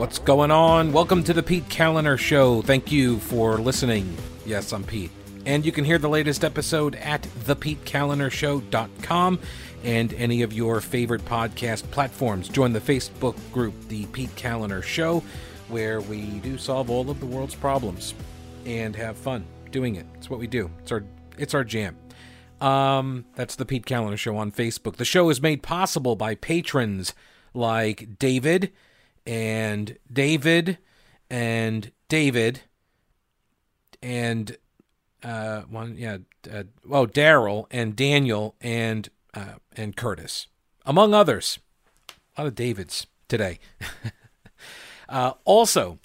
What's 0.00 0.18
going 0.18 0.50
on? 0.50 0.92
Welcome 0.92 1.22
to 1.24 1.34
the 1.34 1.42
Pete 1.42 1.68
Kaliner 1.68 2.18
Show. 2.18 2.62
Thank 2.62 2.90
you 2.90 3.18
for 3.18 3.58
listening. 3.58 4.16
Yes, 4.46 4.72
I'm 4.72 4.82
Pete. 4.82 5.10
And 5.44 5.62
you 5.62 5.72
can 5.72 5.84
hear 5.84 5.98
the 5.98 6.08
latest 6.08 6.42
episode 6.42 6.94
at 6.94 7.20
thepetekalinershow.com 7.20 9.38
and 9.84 10.14
any 10.14 10.40
of 10.40 10.54
your 10.54 10.80
favorite 10.80 11.26
podcast 11.26 11.82
platforms. 11.90 12.48
Join 12.48 12.72
the 12.72 12.80
Facebook 12.80 13.36
group, 13.52 13.74
The 13.88 14.06
Pete 14.06 14.34
Kaliner 14.36 14.82
Show, 14.82 15.22
where 15.68 16.00
we 16.00 16.38
do 16.38 16.56
solve 16.56 16.88
all 16.88 17.10
of 17.10 17.20
the 17.20 17.26
world's 17.26 17.54
problems 17.54 18.14
and 18.64 18.96
have 18.96 19.18
fun 19.18 19.44
doing 19.70 19.96
it. 19.96 20.06
It's 20.14 20.30
what 20.30 20.40
we 20.40 20.46
do. 20.46 20.70
It's 20.78 20.92
our 20.92 21.04
it's 21.36 21.52
our 21.52 21.62
jam. 21.62 21.98
Um, 22.62 23.26
that's 23.34 23.54
the 23.54 23.66
Pete 23.66 23.84
Kaliner 23.84 24.16
Show 24.16 24.38
on 24.38 24.50
Facebook. 24.50 24.96
The 24.96 25.04
show 25.04 25.28
is 25.28 25.42
made 25.42 25.62
possible 25.62 26.16
by 26.16 26.36
patrons 26.36 27.12
like 27.52 28.18
David 28.18 28.72
and 29.26 29.96
David 30.12 30.78
and 31.28 31.92
David 32.08 32.62
and 34.02 34.56
uh 35.22 35.62
one 35.62 35.96
yeah 35.96 36.18
uh, 36.52 36.64
oh 36.90 37.06
Daryl 37.06 37.66
and 37.70 37.94
Daniel 37.94 38.54
and 38.60 39.08
uh, 39.34 39.54
and 39.76 39.96
Curtis 39.96 40.46
among 40.86 41.14
others. 41.14 41.58
A 42.36 42.42
lot 42.42 42.48
of 42.48 42.54
Davids 42.54 43.06
today. 43.28 43.58
Uh, 45.10 45.32
also 45.44 45.98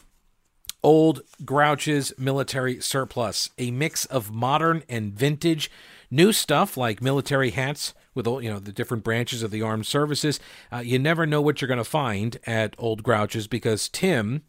old 0.81 1.21
Grouch's 1.45 2.11
military 2.17 2.81
surplus 2.81 3.51
a 3.59 3.69
mix 3.69 4.05
of 4.05 4.31
modern 4.31 4.81
and 4.89 5.13
vintage 5.13 5.69
new 6.09 6.33
stuff 6.33 6.75
like 6.75 7.03
military 7.03 7.51
hats 7.51 7.93
with 8.15 8.25
all 8.25 8.41
you 8.41 8.49
know 8.49 8.57
the 8.57 8.71
different 8.71 9.03
branches 9.03 9.43
of 9.43 9.51
the 9.51 9.61
armed 9.61 9.85
services. 9.85 10.39
Uh, 10.71 10.77
you 10.77 10.97
never 10.97 11.27
know 11.27 11.41
what 11.41 11.61
you're 11.61 11.67
going 11.67 11.77
to 11.77 11.83
find 11.83 12.39
at 12.47 12.75
Old 12.79 13.03
Grouch's 13.03 13.47
because 13.47 13.87
Tim 13.89 14.41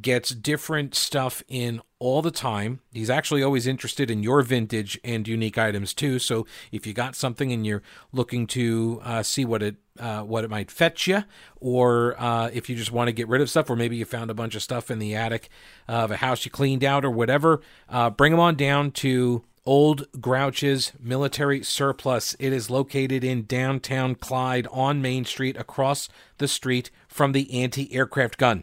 gets 0.00 0.30
different 0.30 0.94
stuff 0.94 1.42
in 1.48 1.80
all 1.98 2.20
the 2.20 2.30
time. 2.30 2.80
He's 2.92 3.08
actually 3.08 3.42
always 3.42 3.66
interested 3.66 4.10
in 4.10 4.22
your 4.22 4.42
vintage 4.42 5.00
and 5.02 5.26
unique 5.26 5.56
items 5.56 5.94
too. 5.94 6.18
So 6.18 6.46
if 6.70 6.86
you 6.86 6.92
got 6.92 7.16
something 7.16 7.52
and 7.52 7.66
you're 7.66 7.82
looking 8.12 8.46
to 8.48 9.00
uh, 9.02 9.22
see 9.22 9.44
what 9.44 9.62
it 9.62 9.76
uh, 9.98 10.20
what 10.20 10.44
it 10.44 10.50
might 10.50 10.70
fetch 10.70 11.06
you, 11.06 11.24
or 11.58 12.20
uh, 12.20 12.50
if 12.52 12.68
you 12.68 12.76
just 12.76 12.92
want 12.92 13.08
to 13.08 13.12
get 13.12 13.28
rid 13.28 13.40
of 13.40 13.48
stuff, 13.48 13.70
or 13.70 13.76
maybe 13.76 13.96
you 13.96 14.04
found 14.04 14.30
a 14.30 14.34
bunch 14.34 14.54
of 14.54 14.62
stuff 14.62 14.90
in 14.90 14.98
the 14.98 15.14
attic 15.14 15.48
of 15.88 16.10
a 16.10 16.16
house 16.16 16.44
you 16.44 16.50
cleaned 16.50 16.84
out 16.84 17.02
or 17.02 17.10
whatever, 17.10 17.62
uh, 17.88 18.10
bring 18.10 18.32
them 18.32 18.40
on 18.40 18.56
down 18.56 18.90
to 18.90 19.42
Old 19.66 20.06
Grouch's 20.20 20.92
Military 21.00 21.62
Surplus. 21.62 22.36
It 22.38 22.52
is 22.52 22.70
located 22.70 23.24
in 23.24 23.46
downtown 23.46 24.14
Clyde 24.14 24.68
on 24.70 25.02
Main 25.02 25.24
Street, 25.24 25.56
across 25.56 26.08
the 26.38 26.46
street 26.46 26.90
from 27.08 27.32
the 27.32 27.52
anti 27.52 27.92
aircraft 27.92 28.38
gun. 28.38 28.62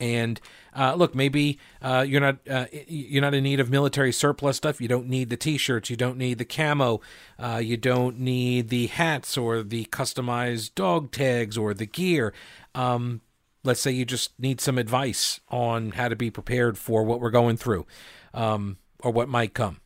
And 0.00 0.40
uh, 0.76 0.94
look, 0.94 1.14
maybe 1.14 1.58
uh, 1.80 2.04
you're 2.08 2.20
not 2.20 2.38
uh, 2.48 2.66
you're 2.88 3.22
not 3.22 3.34
in 3.34 3.44
need 3.44 3.60
of 3.60 3.70
military 3.70 4.12
surplus 4.12 4.56
stuff. 4.56 4.80
You 4.80 4.88
don't 4.88 5.08
need 5.08 5.30
the 5.30 5.36
T-shirts. 5.36 5.90
You 5.90 5.96
don't 5.96 6.18
need 6.18 6.38
the 6.38 6.44
camo. 6.44 7.00
Uh, 7.38 7.60
you 7.62 7.76
don't 7.76 8.18
need 8.18 8.68
the 8.68 8.88
hats 8.88 9.38
or 9.38 9.62
the 9.62 9.84
customized 9.86 10.74
dog 10.74 11.12
tags 11.12 11.56
or 11.56 11.72
the 11.72 11.86
gear. 11.86 12.32
Um, 12.74 13.20
let's 13.62 13.80
say 13.80 13.90
you 13.90 14.04
just 14.04 14.38
need 14.40 14.60
some 14.60 14.78
advice 14.78 15.40
on 15.50 15.92
how 15.92 16.08
to 16.08 16.16
be 16.16 16.30
prepared 16.30 16.78
for 16.78 17.04
what 17.04 17.20
we're 17.20 17.30
going 17.30 17.58
through 17.58 17.86
um, 18.32 18.78
or 19.00 19.12
what 19.12 19.28
might 19.28 19.54
come 19.54 19.80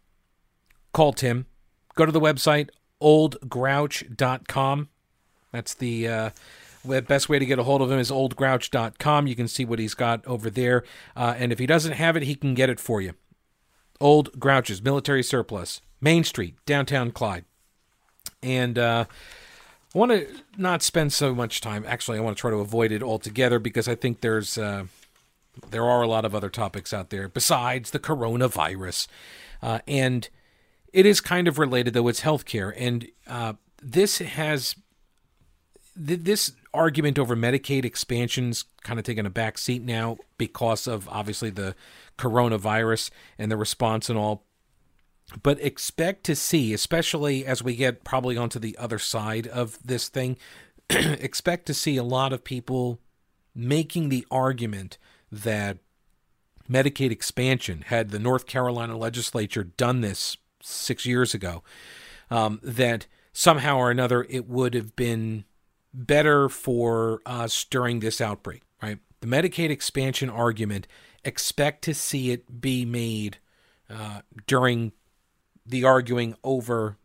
call 0.94 1.12
Tim. 1.12 1.44
Go 1.94 2.06
to 2.06 2.12
the 2.12 2.20
website, 2.20 2.70
oldgrouch.com. 3.02 4.88
That's 5.52 5.74
the 5.74 6.08
uh, 6.08 6.30
best 6.84 7.28
way 7.28 7.38
to 7.38 7.46
get 7.46 7.58
a 7.58 7.64
hold 7.64 7.82
of 7.82 7.90
him 7.90 7.98
is 7.98 8.10
oldgrouch.com. 8.10 9.26
You 9.26 9.36
can 9.36 9.48
see 9.48 9.64
what 9.64 9.78
he's 9.78 9.94
got 9.94 10.26
over 10.26 10.48
there. 10.48 10.82
Uh, 11.14 11.34
and 11.36 11.52
if 11.52 11.58
he 11.58 11.66
doesn't 11.66 11.92
have 11.92 12.16
it, 12.16 12.22
he 12.22 12.34
can 12.34 12.54
get 12.54 12.70
it 12.70 12.80
for 12.80 13.02
you. 13.02 13.12
Old 14.00 14.40
Grouch's 14.40 14.82
Military 14.82 15.22
Surplus, 15.22 15.80
Main 16.00 16.24
Street, 16.24 16.56
downtown 16.66 17.10
Clyde. 17.12 17.44
And 18.42 18.78
uh, 18.78 19.04
I 19.94 19.98
want 19.98 20.10
to 20.12 20.26
not 20.56 20.82
spend 20.82 21.12
so 21.12 21.34
much 21.34 21.60
time. 21.60 21.84
Actually, 21.86 22.18
I 22.18 22.20
want 22.20 22.36
to 22.36 22.40
try 22.40 22.50
to 22.50 22.56
avoid 22.56 22.90
it 22.90 23.02
altogether 23.02 23.58
because 23.58 23.86
I 23.86 23.94
think 23.94 24.20
there's 24.20 24.58
uh, 24.58 24.84
there 25.70 25.84
are 25.84 26.02
a 26.02 26.08
lot 26.08 26.24
of 26.24 26.34
other 26.34 26.50
topics 26.50 26.92
out 26.92 27.10
there 27.10 27.28
besides 27.28 27.92
the 27.92 28.00
coronavirus. 28.00 29.06
Uh, 29.62 29.78
and 29.86 30.28
it 30.94 31.04
is 31.04 31.20
kind 31.20 31.48
of 31.48 31.58
related, 31.58 31.92
though. 31.92 32.06
It's 32.06 32.20
healthcare, 32.20 32.72
and 32.78 33.08
uh, 33.26 33.54
this 33.82 34.18
has 34.18 34.76
th- 35.94 36.20
this 36.20 36.52
argument 36.72 37.18
over 37.18 37.34
Medicaid 37.34 37.84
expansions 37.84 38.64
kind 38.84 39.00
of 39.00 39.04
taken 39.04 39.26
a 39.26 39.30
back 39.30 39.58
seat 39.58 39.82
now 39.82 40.18
because 40.38 40.86
of 40.86 41.08
obviously 41.08 41.50
the 41.50 41.74
coronavirus 42.16 43.10
and 43.38 43.50
the 43.50 43.56
response 43.56 44.08
and 44.08 44.16
all. 44.16 44.44
But 45.42 45.60
expect 45.60 46.22
to 46.24 46.36
see, 46.36 46.72
especially 46.72 47.44
as 47.44 47.60
we 47.60 47.74
get 47.74 48.04
probably 48.04 48.36
onto 48.36 48.60
the 48.60 48.78
other 48.78 49.00
side 49.00 49.48
of 49.48 49.78
this 49.84 50.08
thing, 50.08 50.36
expect 50.90 51.66
to 51.66 51.74
see 51.74 51.96
a 51.96 52.04
lot 52.04 52.32
of 52.32 52.44
people 52.44 53.00
making 53.52 54.10
the 54.10 54.24
argument 54.30 54.96
that 55.32 55.78
Medicaid 56.70 57.10
expansion, 57.10 57.82
had 57.88 58.10
the 58.10 58.18
North 58.20 58.46
Carolina 58.46 58.96
legislature 58.96 59.64
done 59.64 60.00
this 60.00 60.36
six 60.64 61.06
years 61.06 61.34
ago, 61.34 61.62
um, 62.30 62.60
that 62.62 63.06
somehow 63.32 63.76
or 63.76 63.90
another 63.90 64.26
it 64.28 64.48
would 64.48 64.74
have 64.74 64.96
been 64.96 65.44
better 65.92 66.48
for 66.48 67.20
us 67.24 67.64
during 67.64 68.00
this 68.00 68.20
outbreak, 68.20 68.62
right? 68.82 68.98
The 69.20 69.26
Medicaid 69.26 69.70
expansion 69.70 70.28
argument, 70.28 70.86
expect 71.24 71.82
to 71.84 71.94
see 71.94 72.30
it 72.30 72.60
be 72.60 72.84
made 72.84 73.38
uh, 73.88 74.20
during 74.46 74.92
the 75.64 75.84
arguing 75.84 76.34
over 76.44 76.98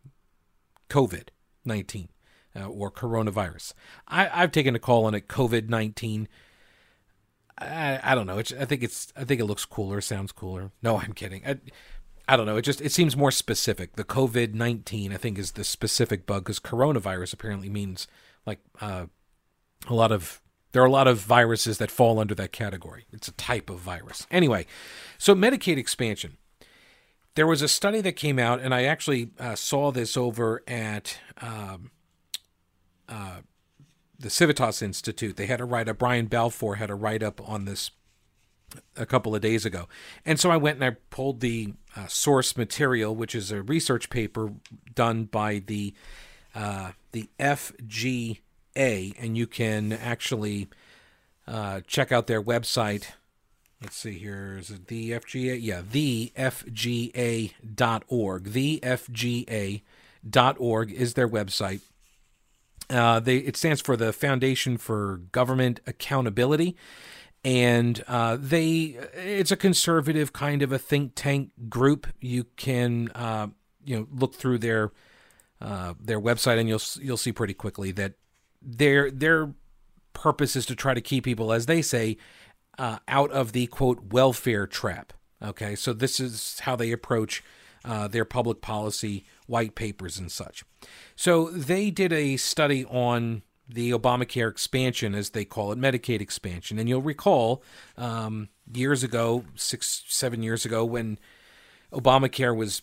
COVID 0.89 1.29
19 1.65 2.09
uh, 2.55 2.65
or 2.65 2.91
coronavirus. 2.91 3.73
I, 4.07 4.25
have 4.25 4.51
taken 4.51 4.75
a 4.75 4.79
call 4.79 5.05
on 5.05 5.13
it 5.13 5.27
COVID 5.27 5.69
19. 5.69 6.27
I, 7.57 7.99
I, 8.03 8.15
don't 8.15 8.27
know. 8.27 8.37
It's, 8.37 8.53
I 8.53 8.65
think 8.65 8.83
it's. 8.83 9.11
I 9.17 9.25
think 9.25 9.41
it 9.41 9.45
looks 9.45 9.65
cooler. 9.65 9.99
Sounds 10.01 10.31
cooler. 10.31 10.71
No, 10.81 10.97
I'm 10.97 11.13
kidding. 11.13 11.43
I, 11.45 11.57
I 12.29 12.37
don't 12.37 12.45
know. 12.45 12.57
It 12.57 12.61
just 12.61 12.79
it 12.79 12.91
seems 12.91 13.17
more 13.17 13.31
specific. 13.31 13.95
The 13.95 14.03
COVID 14.03 14.53
nineteen, 14.53 15.11
I 15.11 15.17
think, 15.17 15.39
is 15.39 15.53
the 15.53 15.63
specific 15.63 16.27
bug 16.27 16.43
because 16.43 16.59
coronavirus 16.59 17.33
apparently 17.33 17.69
means 17.69 18.07
like 18.45 18.59
uh, 18.79 19.07
a 19.87 19.93
lot 19.95 20.11
of 20.11 20.39
there 20.71 20.83
are 20.83 20.85
a 20.85 20.91
lot 20.91 21.07
of 21.07 21.17
viruses 21.17 21.79
that 21.79 21.89
fall 21.89 22.19
under 22.19 22.35
that 22.35 22.51
category. 22.51 23.07
It's 23.11 23.27
a 23.27 23.31
type 23.31 23.71
of 23.71 23.79
virus. 23.79 24.27
Anyway, 24.29 24.67
so 25.17 25.33
Medicaid 25.33 25.77
expansion. 25.77 26.37
There 27.33 27.47
was 27.47 27.63
a 27.63 27.67
study 27.67 28.01
that 28.01 28.13
came 28.13 28.37
out, 28.37 28.59
and 28.59 28.75
I 28.75 28.83
actually 28.83 29.31
uh, 29.39 29.55
saw 29.55 29.91
this 29.91 30.15
over 30.15 30.61
at 30.67 31.17
um, 31.41 31.89
uh, 33.07 33.39
the 34.19 34.29
Civitas 34.29 34.83
Institute. 34.83 35.35
They 35.35 35.47
had 35.47 35.61
a 35.61 35.65
write 35.65 35.89
up. 35.89 35.97
Brian 35.97 36.27
Balfour 36.27 36.75
had 36.75 36.91
a 36.91 36.95
write 36.95 37.23
up 37.23 37.41
on 37.49 37.65
this 37.65 37.89
a 38.95 39.05
couple 39.05 39.35
of 39.35 39.41
days 39.41 39.65
ago. 39.65 39.87
And 40.25 40.39
so 40.39 40.51
I 40.51 40.57
went 40.57 40.75
and 40.75 40.85
I 40.85 40.97
pulled 41.09 41.39
the 41.39 41.73
uh, 41.95 42.07
source 42.07 42.57
material, 42.57 43.15
which 43.15 43.35
is 43.35 43.51
a 43.51 43.61
research 43.61 44.09
paper 44.09 44.53
done 44.93 45.25
by 45.25 45.59
the 45.65 45.93
uh, 46.55 46.91
the 47.11 47.29
FGA, 47.39 48.39
and 48.75 49.37
you 49.37 49.47
can 49.47 49.93
actually 49.93 50.67
uh, 51.47 51.81
check 51.87 52.11
out 52.11 52.27
their 52.27 52.41
website. 52.41 53.11
Let's 53.81 53.95
see 53.95 54.17
here. 54.17 54.57
Is 54.59 54.69
it 54.69 54.87
the 54.87 55.11
FGA? 55.11 55.57
Yeah, 55.61 55.81
the 55.89 56.33
FGA.org. 56.35 57.53
The 58.51 58.79
FGA.org 58.83 59.81
is 60.91 61.13
their 61.13 61.29
website. 61.29 61.79
Uh, 62.89 63.19
they 63.19 63.37
it 63.37 63.55
stands 63.55 63.81
for 63.81 63.95
the 63.95 64.11
Foundation 64.11 64.77
for 64.77 65.21
Government 65.31 65.79
Accountability 65.85 66.75
and 67.43 68.03
uh, 68.07 68.37
they 68.39 68.97
it's 69.13 69.51
a 69.51 69.57
conservative 69.57 70.33
kind 70.33 70.61
of 70.61 70.71
a 70.71 70.79
think 70.79 71.13
tank 71.15 71.51
group. 71.69 72.07
You 72.19 72.45
can 72.55 73.09
uh, 73.15 73.47
you 73.83 73.97
know 73.97 74.07
look 74.11 74.35
through 74.35 74.59
their 74.59 74.91
uh, 75.61 75.93
their 75.99 76.19
website 76.19 76.59
and 76.59 76.67
you'll 76.67 76.81
you'll 77.01 77.17
see 77.17 77.31
pretty 77.31 77.53
quickly 77.53 77.91
that 77.93 78.13
their 78.61 79.09
their 79.09 79.53
purpose 80.13 80.55
is 80.55 80.65
to 80.65 80.75
try 80.75 80.93
to 80.93 81.01
keep 81.01 81.23
people, 81.23 81.53
as 81.53 81.65
they 81.65 81.81
say, 81.81 82.17
uh, 82.77 82.99
out 83.07 83.31
of 83.31 83.53
the 83.53 83.67
quote 83.67 84.11
welfare 84.11 84.67
trap. 84.67 85.13
Okay, 85.41 85.75
so 85.75 85.93
this 85.93 86.19
is 86.19 86.59
how 86.61 86.75
they 86.75 86.91
approach 86.91 87.43
uh, 87.85 88.07
their 88.07 88.25
public 88.25 88.61
policy 88.61 89.25
white 89.47 89.75
papers 89.75 90.19
and 90.19 90.31
such. 90.31 90.65
So 91.15 91.49
they 91.49 91.89
did 91.91 92.11
a 92.11 92.35
study 92.37 92.83
on 92.85 93.43
the 93.69 93.91
Obamacare 93.91 94.49
expansion, 94.49 95.13
as 95.13 95.29
they 95.29 95.45
call 95.45 95.71
it, 95.71 95.77
Medicaid 95.77 96.21
expansion. 96.21 96.79
And 96.79 96.89
you'll 96.89 97.01
recall 97.01 97.63
um, 97.97 98.49
years 98.73 99.03
ago, 99.03 99.45
six, 99.55 100.03
seven 100.07 100.41
years 100.41 100.65
ago, 100.65 100.83
when 100.83 101.19
Obamacare 101.93 102.55
was 102.55 102.81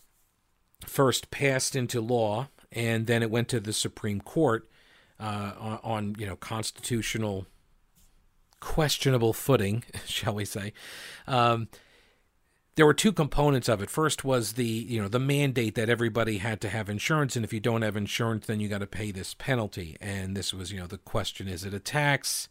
first 0.87 1.31
passed 1.31 1.75
into 1.75 2.01
law, 2.01 2.49
and 2.71 3.07
then 3.07 3.23
it 3.23 3.31
went 3.31 3.49
to 3.49 3.61
the 3.61 3.73
Supreme 3.73 4.21
Court 4.21 4.69
uh, 5.19 5.53
on, 5.59 5.79
on, 5.83 6.15
you 6.19 6.27
know 6.27 6.37
constitutional 6.37 7.47
questionable 8.61 9.33
footing, 9.33 9.85
shall 10.07 10.35
we 10.35 10.45
say. 10.45 10.73
Um, 11.27 11.69
there 12.77 12.87
were 12.87 12.95
two 12.95 13.13
components 13.13 13.69
of 13.69 13.83
it. 13.83 13.91
First 13.91 14.25
was 14.25 14.53
the 14.53 14.67
you 14.67 15.03
know 15.03 15.09
the 15.09 15.19
mandate 15.19 15.75
that 15.75 15.89
everybody 15.89 16.39
had 16.39 16.61
to 16.61 16.69
have 16.69 16.89
insurance, 16.89 17.35
and 17.35 17.45
if 17.45 17.53
you 17.53 17.61
don't 17.61 17.83
have 17.83 17.97
insurance, 17.97 18.47
then 18.47 18.61
you 18.61 18.69
got 18.69 18.79
to 18.79 18.87
pay 18.87 19.11
this 19.11 19.35
penalty. 19.35 19.97
And 20.01 20.37
this 20.37 20.55
was 20.55 20.73
you 20.73 20.79
know 20.79 20.87
the 20.87 20.99
question: 20.99 21.49
is 21.49 21.65
it 21.65 21.75
a 21.75 21.81
tax, 21.81 22.49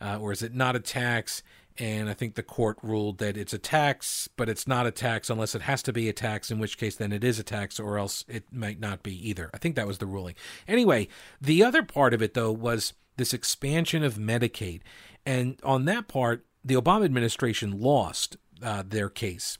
uh, 0.00 0.18
or 0.20 0.32
is 0.32 0.42
it 0.42 0.54
not 0.54 0.76
a 0.76 0.80
tax? 0.80 1.42
And 1.76 2.08
I 2.08 2.14
think 2.14 2.34
the 2.34 2.42
court 2.44 2.78
ruled 2.82 3.18
that 3.18 3.36
it's 3.36 3.52
a 3.52 3.58
tax, 3.58 4.28
but 4.36 4.48
it's 4.48 4.68
not 4.68 4.86
a 4.86 4.92
tax 4.92 5.28
unless 5.28 5.56
it 5.56 5.62
has 5.62 5.82
to 5.84 5.92
be 5.92 6.08
a 6.08 6.12
tax, 6.12 6.50
in 6.52 6.60
which 6.60 6.78
case 6.78 6.94
then 6.94 7.10
it 7.10 7.24
is 7.24 7.40
a 7.40 7.42
tax, 7.42 7.80
or 7.80 7.98
else 7.98 8.24
it 8.28 8.44
might 8.52 8.78
not 8.78 9.02
be 9.02 9.28
either. 9.28 9.50
I 9.52 9.58
think 9.58 9.74
that 9.74 9.86
was 9.86 9.98
the 9.98 10.06
ruling. 10.06 10.36
Anyway, 10.68 11.08
the 11.40 11.64
other 11.64 11.82
part 11.82 12.14
of 12.14 12.22
it, 12.22 12.34
though, 12.34 12.52
was 12.52 12.92
this 13.16 13.34
expansion 13.34 14.04
of 14.04 14.14
Medicaid. 14.14 14.82
And 15.26 15.58
on 15.64 15.84
that 15.86 16.06
part, 16.06 16.44
the 16.64 16.74
Obama 16.74 17.04
administration 17.04 17.80
lost 17.80 18.36
uh, 18.62 18.82
their 18.86 19.08
case. 19.08 19.58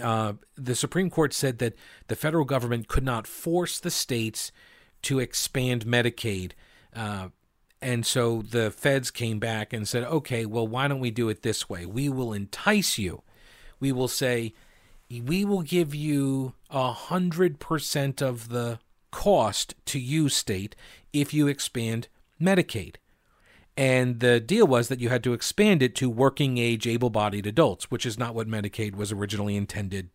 Uh, 0.00 0.34
the 0.56 0.74
Supreme 0.74 1.10
Court 1.10 1.34
said 1.34 1.58
that 1.58 1.74
the 2.08 2.16
federal 2.16 2.44
government 2.44 2.88
could 2.88 3.04
not 3.04 3.26
force 3.26 3.78
the 3.78 3.90
states 3.90 4.50
to 5.02 5.18
expand 5.18 5.84
Medicaid. 5.84 6.52
Uh, 6.94 7.28
and 7.80 8.06
so 8.06 8.42
the 8.42 8.70
feds 8.70 9.10
came 9.10 9.38
back 9.38 9.72
and 9.72 9.86
said, 9.86 10.04
okay, 10.04 10.46
well, 10.46 10.66
why 10.66 10.88
don't 10.88 11.00
we 11.00 11.10
do 11.10 11.28
it 11.28 11.42
this 11.42 11.68
way? 11.68 11.84
We 11.84 12.08
will 12.08 12.32
entice 12.32 12.96
you. 12.96 13.22
We 13.80 13.92
will 13.92 14.08
say, 14.08 14.54
we 15.10 15.44
will 15.44 15.62
give 15.62 15.94
you 15.94 16.54
a 16.70 16.92
hundred 16.92 17.58
percent 17.58 18.22
of 18.22 18.48
the 18.48 18.78
cost 19.10 19.74
to 19.86 19.98
you, 19.98 20.28
state, 20.28 20.74
if 21.12 21.34
you 21.34 21.48
expand 21.48 22.08
Medicaid. 22.40 22.96
And 23.76 24.20
the 24.20 24.38
deal 24.38 24.66
was 24.66 24.88
that 24.88 25.00
you 25.00 25.08
had 25.08 25.24
to 25.24 25.32
expand 25.32 25.82
it 25.82 25.94
to 25.96 26.10
working 26.10 26.58
age, 26.58 26.86
able 26.86 27.10
bodied 27.10 27.46
adults, 27.46 27.90
which 27.90 28.04
is 28.04 28.18
not 28.18 28.34
what 28.34 28.48
Medicaid 28.48 28.94
was 28.94 29.12
originally 29.12 29.56
intended 29.56 30.10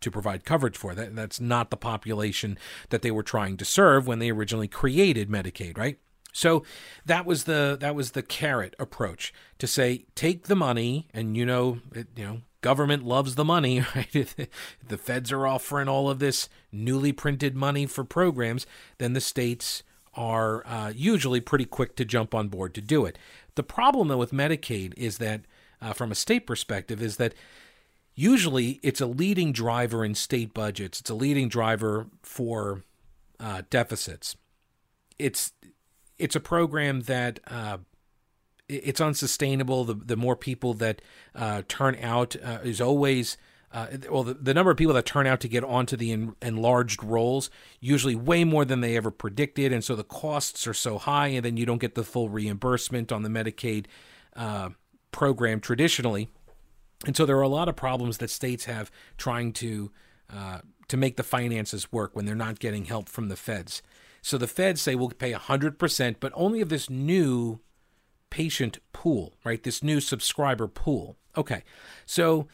to 0.00 0.10
provide 0.10 0.44
coverage 0.44 0.76
for. 0.76 0.94
That, 0.94 1.14
that's 1.14 1.40
not 1.40 1.70
the 1.70 1.76
population 1.76 2.58
that 2.88 3.02
they 3.02 3.10
were 3.10 3.22
trying 3.22 3.56
to 3.58 3.64
serve 3.64 4.06
when 4.06 4.18
they 4.18 4.30
originally 4.30 4.68
created 4.68 5.28
Medicaid, 5.28 5.78
right? 5.78 5.98
So 6.32 6.64
that 7.06 7.26
was 7.26 7.44
the 7.44 7.76
that 7.80 7.94
was 7.94 8.12
the 8.12 8.22
carrot 8.22 8.74
approach 8.78 9.32
to 9.58 9.66
say 9.66 10.06
take 10.14 10.46
the 10.46 10.56
money 10.56 11.08
and 11.12 11.36
you 11.36 11.44
know 11.44 11.80
it, 11.92 12.08
you 12.16 12.24
know 12.24 12.40
government 12.60 13.02
loves 13.04 13.34
the 13.34 13.44
money 13.44 13.80
right 13.96 14.12
the 14.86 14.98
feds 14.98 15.32
are 15.32 15.46
offering 15.46 15.88
all 15.88 16.08
of 16.08 16.18
this 16.18 16.48
newly 16.70 17.10
printed 17.10 17.56
money 17.56 17.84
for 17.86 18.04
programs 18.04 18.66
then 18.98 19.12
the 19.12 19.20
states 19.20 19.82
are 20.14 20.66
uh, 20.66 20.92
usually 20.94 21.40
pretty 21.40 21.64
quick 21.64 21.96
to 21.96 22.04
jump 22.04 22.34
on 22.34 22.48
board 22.48 22.74
to 22.74 22.80
do 22.80 23.04
it. 23.04 23.18
The 23.54 23.62
problem 23.62 24.08
though 24.08 24.18
with 24.18 24.32
Medicaid 24.32 24.94
is 24.96 25.18
that 25.18 25.42
uh, 25.80 25.92
from 25.92 26.10
a 26.10 26.14
state 26.14 26.46
perspective 26.46 27.02
is 27.02 27.16
that 27.16 27.34
usually 28.14 28.80
it's 28.82 29.00
a 29.00 29.06
leading 29.06 29.52
driver 29.52 30.04
in 30.04 30.14
state 30.14 30.52
budgets. 30.52 31.00
It's 31.00 31.10
a 31.10 31.14
leading 31.14 31.48
driver 31.48 32.06
for 32.22 32.82
uh, 33.38 33.62
deficits. 33.70 34.36
It's 35.18 35.52
it's 36.18 36.36
a 36.36 36.40
program 36.40 37.02
that 37.02 37.40
uh, 37.46 37.78
it's 38.68 39.00
unsustainable. 39.00 39.84
The 39.84 39.94
the 39.94 40.16
more 40.16 40.36
people 40.36 40.74
that 40.74 41.00
uh, 41.34 41.62
turn 41.68 41.96
out 42.00 42.36
uh, 42.42 42.58
is 42.62 42.80
always 42.80 43.36
uh, 43.72 43.86
well, 44.10 44.24
the, 44.24 44.34
the, 44.34 44.52
number 44.52 44.72
of 44.72 44.76
people 44.76 44.94
that 44.94 45.06
turn 45.06 45.28
out 45.28 45.40
to 45.40 45.48
get 45.48 45.62
onto 45.62 45.96
the 45.96 46.10
en- 46.10 46.34
enlarged 46.42 47.04
rolls 47.04 47.50
usually 47.78 48.16
way 48.16 48.42
more 48.42 48.64
than 48.64 48.80
they 48.80 48.96
ever 48.96 49.12
predicted, 49.12 49.72
and 49.72 49.84
so 49.84 49.94
the 49.94 50.02
costs 50.02 50.66
are 50.66 50.74
so 50.74 50.98
high, 50.98 51.28
and 51.28 51.44
then 51.44 51.56
you 51.56 51.64
don't 51.64 51.80
get 51.80 51.94
the 51.94 52.02
full 52.02 52.28
reimbursement 52.28 53.12
on 53.12 53.22
the 53.22 53.28
Medicaid 53.28 53.86
uh, 54.34 54.70
program 55.12 55.60
traditionally, 55.60 56.28
and 57.06 57.16
so 57.16 57.24
there 57.24 57.36
are 57.36 57.42
a 57.42 57.48
lot 57.48 57.68
of 57.68 57.76
problems 57.76 58.18
that 58.18 58.30
states 58.30 58.64
have 58.64 58.90
trying 59.16 59.52
to 59.52 59.92
uh, 60.32 60.58
to 60.88 60.96
make 60.96 61.16
the 61.16 61.22
finances 61.22 61.92
work 61.92 62.16
when 62.16 62.26
they're 62.26 62.34
not 62.34 62.58
getting 62.58 62.86
help 62.86 63.08
from 63.08 63.28
the 63.28 63.36
feds. 63.36 63.82
So 64.22 64.36
the 64.36 64.48
feds 64.48 64.82
say 64.82 64.94
we'll 64.94 65.10
pay 65.10 65.32
100%, 65.32 66.16
but 66.20 66.32
only 66.34 66.60
of 66.60 66.68
this 66.68 66.90
new 66.90 67.60
patient 68.28 68.78
pool, 68.92 69.34
right? 69.44 69.62
This 69.62 69.82
new 69.82 70.00
subscriber 70.00 70.66
pool. 70.66 71.16
Okay. 71.36 71.62
So 72.06 72.48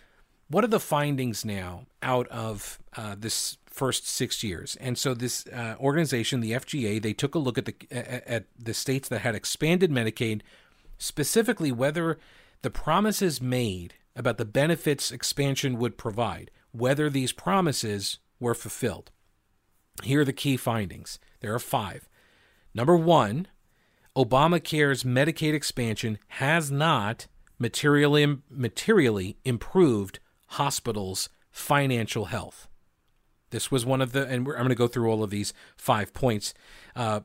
what 0.49 0.65
are 0.65 0.69
the 0.69 0.81
findings 0.81 1.45
now 1.45 1.87
out 2.03 2.29
of 2.29 2.79
uh, 2.97 3.17
this 3.19 3.59
first 3.67 4.09
six 4.09 4.45
years? 4.45 4.77
And 4.81 4.97
so 4.97 5.13
this 5.15 5.47
uh, 5.49 5.75
organization, 5.81 6.41
the 6.41 6.53
FGA, 6.53 7.03
they 7.03 7.13
took 7.13 7.35
a 7.35 7.41
look 7.41 7.59
at 7.59 7.65
the 7.65 7.75
at 7.91 8.47
the 8.59 8.75
states 8.75 9.09
that 9.09 9.21
had 9.21 9.35
expanded 9.35 9.91
Medicaid, 9.91 10.43
specifically 10.99 11.73
whether 11.73 12.19
the 12.63 12.71
promises 12.71 13.41
made 13.43 13.95
about 14.15 14.39
the 14.39 14.45
benefits 14.45 15.13
expansion 15.13 15.79
would 15.79 15.99
provide, 15.99 16.51
whether 16.73 17.11
these 17.11 17.33
promises 17.33 18.19
were 18.41 18.55
fulfilled. 18.55 19.11
Here 20.03 20.21
are 20.21 20.25
the 20.25 20.33
key 20.33 20.57
findings. 20.57 21.19
There 21.41 21.55
are 21.55 21.59
five. 21.59 22.09
Number 22.75 22.97
one, 22.97 23.49
Obamacare's 24.17 25.05
Medicaid 25.05 25.55
expansion 25.55 26.19
has 26.29 26.71
not 26.71 27.27
materially 27.59 28.39
materially 28.51 29.37
improved 29.45 30.21
hospitals' 30.47 31.29
financial 31.51 32.27
health. 32.27 32.69
This 33.51 33.71
was 33.71 33.87
one 33.87 34.03
of 34.03 34.13
the, 34.13 34.27
and 34.27 34.47
I'm 34.49 34.55
going 34.55 34.69
to 34.69 34.75
go 34.75 34.89
through 34.89 35.11
all 35.11 35.23
of 35.23 35.31
these 35.31 35.53
five 35.77 36.13
points. 36.13 36.53
Uh, 36.95 37.21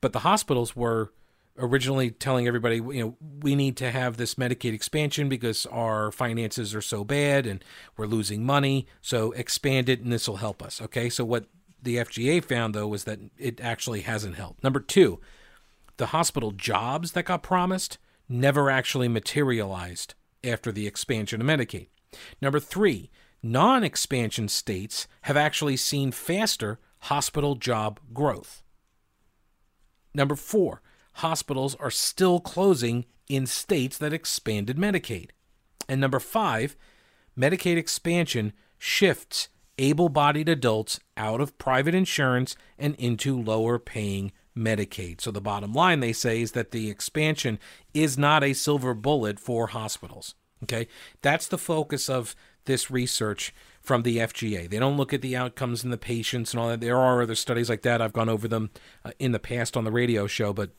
but 0.00 0.12
the 0.12 0.20
hospitals 0.20 0.74
were 0.74 1.12
originally 1.58 2.10
telling 2.10 2.46
everybody, 2.46 2.76
you 2.76 3.02
know, 3.04 3.16
we 3.40 3.54
need 3.54 3.76
to 3.76 3.90
have 3.90 4.16
this 4.16 4.34
Medicaid 4.34 4.72
expansion 4.72 5.28
because 5.28 5.66
our 5.66 6.10
finances 6.10 6.74
are 6.74 6.82
so 6.82 7.04
bad 7.04 7.46
and 7.46 7.64
we're 7.96 8.06
losing 8.06 8.44
money. 8.44 8.86
So 9.00 9.32
expand 9.32 9.88
it 9.88 10.00
and 10.00 10.12
this 10.12 10.28
will 10.28 10.36
help 10.36 10.62
us. 10.62 10.80
Okay. 10.80 11.08
So 11.08 11.24
what 11.24 11.46
the 11.82 11.96
FGA 11.96 12.42
found 12.42 12.74
though 12.74 12.88
was 12.88 13.04
that 13.04 13.18
it 13.38 13.60
actually 13.60 14.00
hasn't 14.00 14.36
helped. 14.36 14.62
Number 14.64 14.80
two, 14.80 15.20
the 15.98 16.06
hospital 16.06 16.52
jobs 16.52 17.12
that 17.12 17.26
got 17.26 17.42
promised 17.42 17.98
never 18.28 18.70
actually 18.70 19.08
materialized 19.08 20.14
after 20.42 20.72
the 20.72 20.86
expansion 20.86 21.40
of 21.40 21.46
Medicaid. 21.46 21.88
Number 22.40 22.60
three, 22.60 23.10
non 23.42 23.84
expansion 23.84 24.48
states 24.48 25.06
have 25.22 25.36
actually 25.36 25.76
seen 25.76 26.12
faster 26.12 26.78
hospital 27.00 27.54
job 27.54 28.00
growth. 28.12 28.62
Number 30.14 30.36
four, 30.36 30.82
hospitals 31.14 31.74
are 31.76 31.90
still 31.90 32.40
closing 32.40 33.06
in 33.28 33.46
states 33.46 33.98
that 33.98 34.12
expanded 34.12 34.76
Medicaid. 34.76 35.30
And 35.88 36.00
number 36.00 36.20
five, 36.20 36.76
Medicaid 37.36 37.76
expansion 37.76 38.52
shifts 38.78 39.48
able 39.78 40.08
bodied 40.08 40.48
adults 40.48 41.00
out 41.16 41.40
of 41.40 41.56
private 41.58 41.94
insurance 41.94 42.56
and 42.78 42.94
into 42.96 43.40
lower 43.40 43.78
paying 43.78 44.32
Medicaid. 44.56 45.20
So 45.20 45.30
the 45.30 45.40
bottom 45.40 45.72
line, 45.72 46.00
they 46.00 46.12
say, 46.12 46.42
is 46.42 46.52
that 46.52 46.72
the 46.72 46.90
expansion 46.90 47.58
is 47.94 48.18
not 48.18 48.44
a 48.44 48.52
silver 48.52 48.94
bullet 48.94 49.40
for 49.40 49.68
hospitals. 49.68 50.34
Okay, 50.64 50.86
that's 51.22 51.48
the 51.48 51.58
focus 51.58 52.08
of 52.08 52.36
this 52.64 52.90
research 52.90 53.52
from 53.80 54.02
the 54.02 54.18
FGA. 54.18 54.70
They 54.70 54.78
don't 54.78 54.96
look 54.96 55.12
at 55.12 55.22
the 55.22 55.36
outcomes 55.36 55.82
in 55.82 55.90
the 55.90 55.98
patients 55.98 56.52
and 56.52 56.60
all 56.60 56.68
that. 56.68 56.80
There 56.80 56.98
are 56.98 57.22
other 57.22 57.34
studies 57.34 57.68
like 57.68 57.82
that. 57.82 58.00
I've 58.00 58.12
gone 58.12 58.28
over 58.28 58.46
them 58.46 58.70
uh, 59.04 59.10
in 59.18 59.32
the 59.32 59.40
past 59.40 59.76
on 59.76 59.84
the 59.84 59.90
radio 59.90 60.26
show, 60.26 60.52
but 60.52 60.70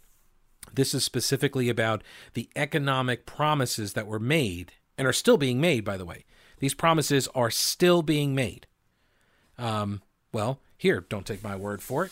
this 0.74 0.94
is 0.94 1.04
specifically 1.04 1.70
about 1.70 2.02
the 2.34 2.50
economic 2.56 3.26
promises 3.26 3.94
that 3.94 4.08
were 4.08 4.20
made 4.20 4.72
and 4.98 5.08
are 5.08 5.14
still 5.14 5.38
being 5.38 5.60
made, 5.60 5.84
by 5.84 5.98
the 5.98 6.06
way. 6.06 6.24
These 6.60 6.74
promises 6.74 7.28
are 7.36 7.52
still 7.52 8.02
being 8.02 8.34
made. 8.34 8.68
Um, 9.58 10.02
well, 10.32 10.60
here, 10.78 11.06
don't 11.10 11.26
take 11.26 11.44
my 11.44 11.56
word 11.56 11.82
for 11.82 12.06
it. 12.06 12.12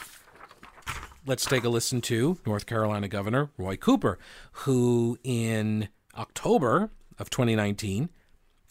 Let's 1.25 1.45
take 1.45 1.63
a 1.63 1.69
listen 1.69 2.01
to 2.01 2.39
North 2.45 2.65
Carolina 2.65 3.07
Governor 3.07 3.51
Roy 3.57 3.77
Cooper, 3.77 4.17
who 4.51 5.17
in 5.23 5.89
October 6.17 6.89
of 7.21 7.29
2019 7.29 8.09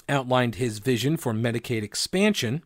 outlined 0.09 0.57
his 0.57 0.80
vision 0.80 1.16
for 1.16 1.33
Medicaid 1.33 1.83
expansion 1.83 2.62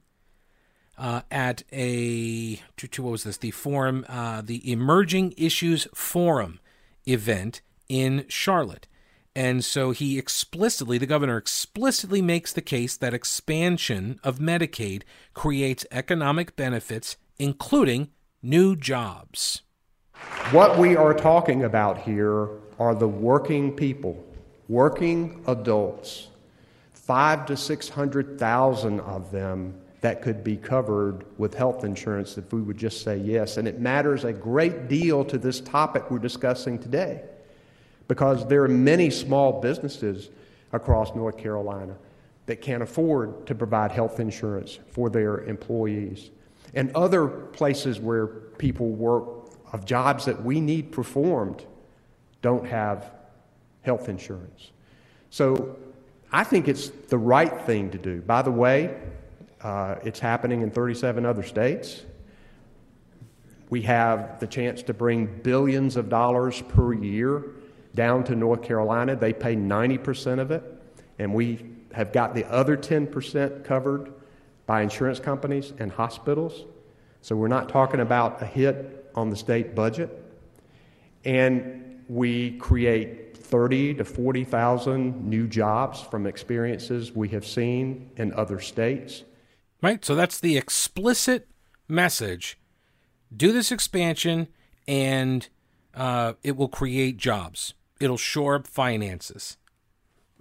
uh, 0.97 1.23
at 1.31 1.63
a 1.73 2.61
to, 2.77 3.03
what 3.03 3.11
was 3.11 3.25
this 3.25 3.37
the 3.37 3.51
forum 3.51 4.07
uh, 4.09 4.41
the 4.41 4.71
Emerging 4.71 5.35
Issues 5.37 5.87
Forum 5.95 6.59
event 7.07 7.61
in 7.89 8.25
Charlotte. 8.29 8.89
And 9.37 9.65
so 9.65 9.91
he 9.91 10.17
explicitly, 10.17 10.97
the 10.97 11.07
governor 11.07 11.37
explicitly 11.37 12.23
makes 12.23 12.53
the 12.53 12.63
case 12.63 12.97
that 12.97 13.13
expansion 13.13 14.21
of 14.23 14.39
Medicaid 14.39 15.03
creates 15.35 15.85
economic 15.91 16.55
benefits, 16.55 17.17
including 17.39 18.11
new 18.43 18.77
jobs. 18.77 19.63
What 20.53 20.79
we 20.79 20.97
are 20.97 21.13
talking 21.13 21.65
about 21.65 21.99
here 21.99 22.49
are 22.79 22.95
the 22.95 23.09
working 23.09 23.73
people 23.73 24.24
working 24.69 25.43
adults, 25.47 26.29
five 26.93 27.47
to 27.47 27.57
600,000 27.57 29.01
of 29.01 29.31
them 29.31 29.75
that 30.01 30.21
could 30.21 30.45
be 30.45 30.57
covered 30.57 31.25
with 31.39 31.55
health 31.55 31.83
insurance 31.83 32.37
if 32.37 32.53
we 32.53 32.61
would 32.61 32.77
just 32.77 33.03
say 33.03 33.17
yes. 33.17 33.57
And 33.57 33.67
it 33.67 33.81
matters 33.81 34.25
a 34.25 34.33
great 34.33 34.87
deal 34.87 35.25
to 35.25 35.39
this 35.39 35.61
topic 35.61 36.11
we're 36.11 36.19
discussing 36.19 36.79
today 36.79 37.23
because 38.07 38.47
there 38.47 38.63
are 38.65 38.69
many 38.69 39.09
small 39.09 39.63
businesses 39.63 40.29
across 40.73 41.15
North 41.15 41.39
Carolina 41.39 41.97
that 42.47 42.61
can't 42.61 42.83
afford 42.83 43.47
to 43.47 43.55
provide 43.55 43.91
health 43.91 44.21
insurance 44.21 44.79
for 44.91 45.09
their 45.09 45.39
employees. 45.45 46.31
And 46.75 46.95
other 46.95 47.27
places 47.27 47.99
where 47.99 48.27
people 48.27 48.91
work 48.91 49.25
of 49.73 49.87
jobs 49.87 50.27
that 50.27 50.45
we 50.45 50.61
need 50.61 50.93
performed 50.93 51.65
don't 52.43 52.67
have 52.67 53.11
health 53.85 54.09
insurance. 54.09 54.73
So 55.31 55.77
I 56.33 56.43
think 56.43 56.69
it's 56.69 56.89
the 56.89 57.19
right 57.19 57.61
thing 57.63 57.91
to 57.91 57.99
do. 57.99 58.21
By 58.21 58.43
the 58.43 58.51
way, 58.51 58.97
uh, 59.63 59.97
it's 60.03 60.19
happening 60.19 60.63
in 60.63 60.71
37 60.71 61.25
other 61.25 61.43
states. 61.43 62.03
We 63.71 63.83
have 63.83 64.41
the 64.41 64.47
chance 64.47 64.83
to 64.85 64.95
bring 64.95 65.27
billions 65.43 65.97
of 65.97 66.09
dollars 66.09 66.63
per 66.63 66.93
year 66.93 67.45
down 67.95 68.25
to 68.25 68.35
North 68.35 68.63
Carolina. 68.63 69.17
They 69.17 69.33
pay 69.33 69.57
90% 69.57 70.39
of 70.39 70.51
it, 70.51 70.63
and 71.19 71.33
we 71.33 71.65
have 71.93 72.13
got 72.13 72.35
the 72.35 72.45
other 72.51 72.77
10% 72.77 73.65
covered 73.65 74.13
by 74.67 74.83
insurance 74.83 75.21
companies 75.21 75.73
and 75.79 75.91
hospitals. 75.91 76.65
So 77.21 77.37
we're 77.37 77.49
not 77.49 77.69
talking 77.69 78.01
about 78.01 78.43
a 78.43 78.47
hit 78.47 79.11
on 79.15 79.31
the 79.31 79.37
state 79.37 79.75
budget. 79.75 80.11
And 81.25 82.05
we 82.09 82.59
create 82.59 83.24
30 83.45 83.95
to 83.95 84.05
40,000 84.05 85.29
new 85.29 85.47
jobs 85.47 86.01
from 86.01 86.27
experiences 86.27 87.13
we 87.13 87.29
have 87.29 87.47
seen 87.47 88.11
in 88.17 88.33
other 88.33 88.59
states. 88.59 89.25
Right? 89.83 90.05
So 90.05 90.15
that's 90.15 90.41
the 90.41 90.57
explicit 90.57 91.49
message. 91.87 92.59
Do 93.35 93.53
this 93.53 93.71
expansion 93.71 94.49
and 94.89 95.49
uh, 95.95 96.35
it 96.43 96.57
will 96.57 96.69
create 96.69 97.17
jobs. 97.17 97.75
It'll 98.01 98.17
shore 98.17 98.57
up 98.57 98.67
finances. 98.67 99.57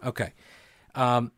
Okay. 0.04 0.34
Um, 0.96 1.32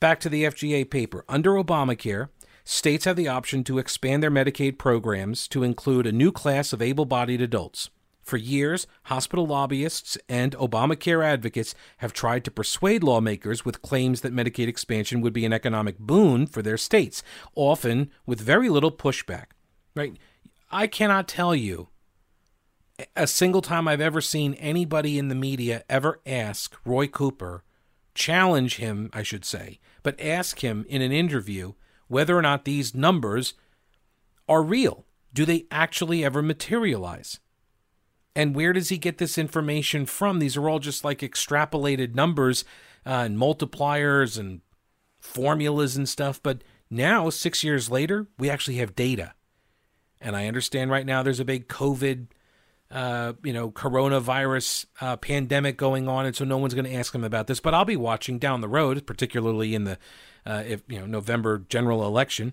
back 0.00 0.20
to 0.20 0.28
the 0.28 0.44
FGA 0.44 0.90
paper. 0.90 1.24
Under 1.28 1.52
Obamacare, 1.52 2.28
states 2.64 3.04
have 3.04 3.16
the 3.16 3.28
option 3.28 3.64
to 3.64 3.78
expand 3.78 4.22
their 4.22 4.30
Medicaid 4.30 4.78
programs 4.78 5.48
to 5.48 5.62
include 5.62 6.06
a 6.06 6.12
new 6.12 6.32
class 6.32 6.72
of 6.72 6.82
able 6.82 7.04
bodied 7.04 7.40
adults. 7.40 7.90
For 8.22 8.36
years, 8.36 8.86
hospital 9.04 9.46
lobbyists 9.46 10.16
and 10.28 10.52
Obamacare 10.56 11.24
advocates 11.24 11.74
have 11.98 12.12
tried 12.12 12.44
to 12.44 12.50
persuade 12.50 13.02
lawmakers 13.02 13.64
with 13.64 13.82
claims 13.82 14.20
that 14.20 14.32
Medicaid 14.32 14.68
expansion 14.68 15.20
would 15.20 15.32
be 15.32 15.44
an 15.44 15.52
economic 15.52 15.98
boon 15.98 16.46
for 16.46 16.62
their 16.62 16.78
states, 16.78 17.22
often 17.54 18.10
with 18.24 18.40
very 18.40 18.68
little 18.68 18.92
pushback. 18.92 19.46
Right? 19.94 20.16
I 20.70 20.86
cannot 20.86 21.28
tell 21.28 21.54
you 21.54 21.88
a 23.16 23.26
single 23.26 23.62
time 23.62 23.88
I've 23.88 24.00
ever 24.00 24.20
seen 24.20 24.54
anybody 24.54 25.18
in 25.18 25.28
the 25.28 25.34
media 25.34 25.82
ever 25.88 26.20
ask 26.24 26.76
Roy 26.84 27.08
Cooper, 27.08 27.64
challenge 28.14 28.76
him, 28.76 29.10
I 29.12 29.22
should 29.22 29.44
say, 29.44 29.80
but 30.02 30.20
ask 30.20 30.60
him 30.60 30.84
in 30.88 31.02
an 31.02 31.12
interview 31.12 31.72
whether 32.06 32.36
or 32.36 32.42
not 32.42 32.64
these 32.64 32.94
numbers 32.94 33.54
are 34.48 34.62
real. 34.62 35.06
Do 35.32 35.44
they 35.44 35.66
actually 35.70 36.24
ever 36.24 36.42
materialize? 36.42 37.40
And 38.34 38.54
where 38.54 38.72
does 38.72 38.88
he 38.88 38.98
get 38.98 39.18
this 39.18 39.36
information 39.36 40.06
from? 40.06 40.38
These 40.38 40.56
are 40.56 40.68
all 40.68 40.78
just 40.78 41.04
like 41.04 41.18
extrapolated 41.18 42.14
numbers 42.14 42.64
uh, 43.04 43.24
and 43.26 43.36
multipliers 43.36 44.38
and 44.38 44.60
formulas 45.20 45.96
and 45.96 46.08
stuff. 46.08 46.42
But 46.42 46.62
now, 46.90 47.30
six 47.30 47.62
years 47.62 47.90
later, 47.90 48.28
we 48.38 48.48
actually 48.48 48.76
have 48.76 48.94
data. 48.94 49.34
And 50.20 50.36
I 50.36 50.46
understand 50.46 50.90
right 50.90 51.04
now 51.04 51.22
there's 51.22 51.40
a 51.40 51.44
big 51.44 51.68
COVID 51.68 52.28
uh, 52.92 53.32
you 53.42 53.54
know, 53.54 53.70
coronavirus 53.70 54.84
uh, 55.00 55.16
pandemic 55.16 55.78
going 55.78 56.08
on, 56.08 56.26
and 56.26 56.36
so 56.36 56.44
no 56.44 56.58
one's 56.58 56.74
going 56.74 56.84
to 56.84 56.92
ask 56.92 57.14
him 57.14 57.24
about 57.24 57.46
this. 57.46 57.58
But 57.58 57.72
I'll 57.72 57.86
be 57.86 57.96
watching 57.96 58.38
down 58.38 58.60
the 58.60 58.68
road, 58.68 59.06
particularly 59.06 59.74
in 59.74 59.84
the 59.84 59.98
uh, 60.44 60.62
if 60.66 60.82
you 60.88 60.98
know 60.98 61.06
November 61.06 61.64
general 61.70 62.04
election, 62.06 62.52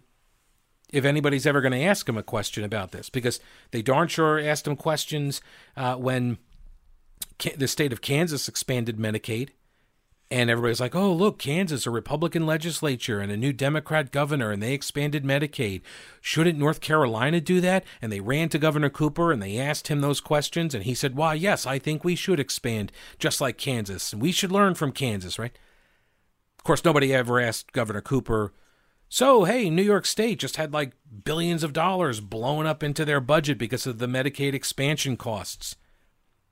if 0.91 1.05
anybody's 1.05 1.47
ever 1.47 1.61
going 1.61 1.71
to 1.71 1.83
ask 1.83 2.07
him 2.07 2.17
a 2.17 2.23
question 2.23 2.63
about 2.63 2.91
this, 2.91 3.09
because 3.09 3.39
they 3.71 3.81
darn 3.81 4.07
sure 4.07 4.39
asked 4.39 4.67
him 4.67 4.75
questions 4.75 5.41
uh, 5.77 5.95
when 5.95 6.37
the 7.57 7.67
state 7.67 7.93
of 7.93 8.01
Kansas 8.01 8.47
expanded 8.47 8.97
Medicaid, 8.97 9.49
and 10.31 10.49
everybody's 10.49 10.79
like, 10.79 10.95
oh, 10.95 11.11
look, 11.11 11.39
Kansas, 11.39 11.87
a 11.87 11.89
Republican 11.89 12.45
legislature 12.45 13.19
and 13.19 13.31
a 13.31 13.37
new 13.37 13.51
Democrat 13.51 14.11
governor, 14.11 14.51
and 14.51 14.61
they 14.61 14.73
expanded 14.73 15.23
Medicaid. 15.23 15.81
Shouldn't 16.21 16.59
North 16.59 16.81
Carolina 16.81 17.41
do 17.41 17.59
that? 17.61 17.83
And 17.99 18.11
they 18.11 18.19
ran 18.19 18.49
to 18.49 18.59
Governor 18.59 18.91
Cooper 18.91 19.31
and 19.31 19.41
they 19.41 19.57
asked 19.57 19.87
him 19.87 20.01
those 20.01 20.21
questions. 20.21 20.75
And 20.75 20.83
he 20.83 20.93
said, 20.93 21.15
why, 21.15 21.33
yes, 21.33 21.65
I 21.65 21.79
think 21.79 22.03
we 22.03 22.13
should 22.15 22.39
expand 22.39 22.91
just 23.17 23.41
like 23.41 23.57
Kansas. 23.57 24.13
And 24.13 24.21
we 24.21 24.31
should 24.31 24.51
learn 24.51 24.75
from 24.75 24.91
Kansas, 24.91 25.39
right? 25.39 25.57
Of 26.59 26.63
course, 26.63 26.85
nobody 26.85 27.11
ever 27.11 27.39
asked 27.39 27.71
Governor 27.71 28.01
Cooper, 28.01 28.53
so, 29.11 29.43
hey, 29.43 29.71
New 29.71 29.81
York 29.81 30.05
State 30.05 30.37
just 30.37 30.57
had 30.57 30.71
like 30.71 30.93
billions 31.23 31.63
of 31.63 31.73
dollars 31.73 32.19
blown 32.19 32.67
up 32.67 32.83
into 32.83 33.03
their 33.03 33.19
budget 33.19 33.57
because 33.57 33.87
of 33.87 33.97
the 33.97 34.05
Medicaid 34.05 34.53
expansion 34.53 35.17
costs. 35.17 35.75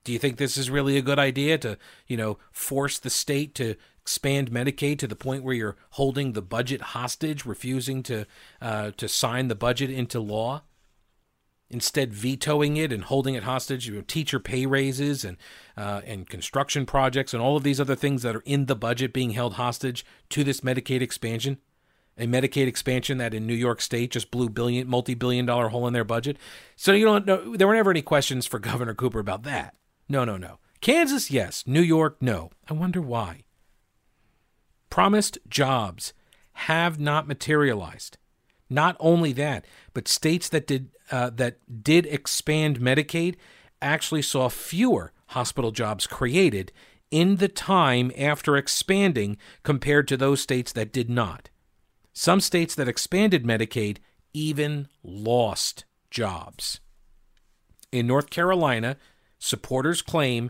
Do 0.04 0.12
you 0.12 0.18
think 0.18 0.38
this 0.38 0.58
is 0.58 0.72
really 0.72 0.98
a 0.98 1.04
good 1.04 1.20
idea 1.20 1.60
to, 1.60 1.78
you 2.08 2.18
know, 2.18 2.40
force 2.52 2.98
the 2.98 3.12
state 3.12 3.54
to 3.56 3.76
expand 4.02 4.50
Medicaid 4.50 4.98
to 5.00 5.08
the 5.08 5.16
point 5.16 5.44
where 5.44 5.54
you're 5.54 5.78
holding 5.92 6.34
the 6.34 6.42
budget 6.42 6.82
hostage, 6.82 7.46
refusing 7.46 8.02
to 8.04 8.26
uh, 8.60 8.92
to 8.98 9.08
sign 9.08 9.50
the 9.50 9.56
budget 9.56 9.92
into 9.92 10.20
law? 10.20 10.64
Instead, 11.70 12.14
vetoing 12.14 12.78
it 12.78 12.94
and 12.94 13.04
holding 13.04 13.36
it 13.36 13.44
hostage, 13.44 13.88
you 13.88 13.96
know, 13.96 14.02
teacher 14.02 14.40
pay 14.40 14.66
raises 14.66 15.24
and 15.24 15.38
uh, 15.76 16.02
and 16.06 16.28
construction 16.28 16.88
projects 16.88 17.36
and 17.36 17.44
all 17.44 17.56
of 17.56 17.64
these 17.64 17.80
other 17.80 17.96
things 17.96 18.24
that 18.24 18.36
are 18.36 18.44
in 18.46 18.66
the 18.66 18.76
budget 18.76 19.14
being 19.14 19.32
held 19.32 19.56
hostage 19.56 20.04
to 20.30 20.44
this 20.44 20.62
Medicaid 20.62 21.02
expansion 21.02 21.60
a 22.18 22.26
Medicaid 22.26 22.68
expansion 22.68 23.18
that 23.20 23.34
in 23.34 23.46
New 23.46 23.54
York 23.54 23.82
State 23.82 24.12
just 24.12 24.32
blew 24.32 24.50
billion 24.50 24.88
multi-billion 24.88 25.46
dollar 25.46 25.70
hole 25.70 25.88
in 25.88 25.94
their 25.94 26.04
budget. 26.04 26.38
So 26.76 26.94
you 26.94 27.06
don't 27.06 27.26
know 27.26 27.56
there 27.56 27.68
were 27.68 27.76
never 27.76 27.92
any 27.92 28.02
questions 28.02 28.46
for 28.46 28.60
Governor 28.60 28.94
Cooper 28.94 29.20
about 29.20 29.44
that. 29.44 29.76
No, 30.10 30.24
no, 30.26 30.38
no. 30.38 30.60
Kansas, 30.82 31.32
yes. 31.32 31.64
New 31.66 31.82
York, 31.82 32.18
no. 32.22 32.52
I 32.70 32.74
wonder 32.74 33.02
why. 33.02 33.44
Promised 34.90 35.38
jobs 35.48 36.14
have 36.54 37.00
not 37.00 37.28
materialized. 37.28 38.18
Not 38.70 38.96
only 39.00 39.32
that, 39.34 39.66
but 39.94 40.08
states 40.08 40.50
that 40.50 40.68
did 40.68 40.90
uh, 41.12 41.30
that 41.32 41.84
did 41.84 42.06
expand 42.06 42.80
Medicaid 42.80 43.36
actually 43.82 44.22
saw 44.22 44.50
fewer 44.50 45.14
hospital 45.28 45.72
jobs 45.72 46.08
created 46.08 46.72
in 47.12 47.38
the 47.38 47.48
time 47.48 48.12
after 48.18 48.58
expanding 48.58 49.38
compared 49.64 50.08
to 50.08 50.18
those 50.18 50.42
states 50.42 50.72
that 50.74 50.92
did 50.92 51.10
not. 51.10 51.50
Some 52.20 52.42
states 52.42 52.74
that 52.74 52.88
expanded 52.88 53.46
Medicaid 53.46 54.00
even 54.34 54.88
lost 55.04 55.86
jobs. 56.10 56.80
In 57.92 58.08
North 58.08 58.32
Carolina, 58.32 58.98
supporters 59.38 60.02
claim 60.02 60.50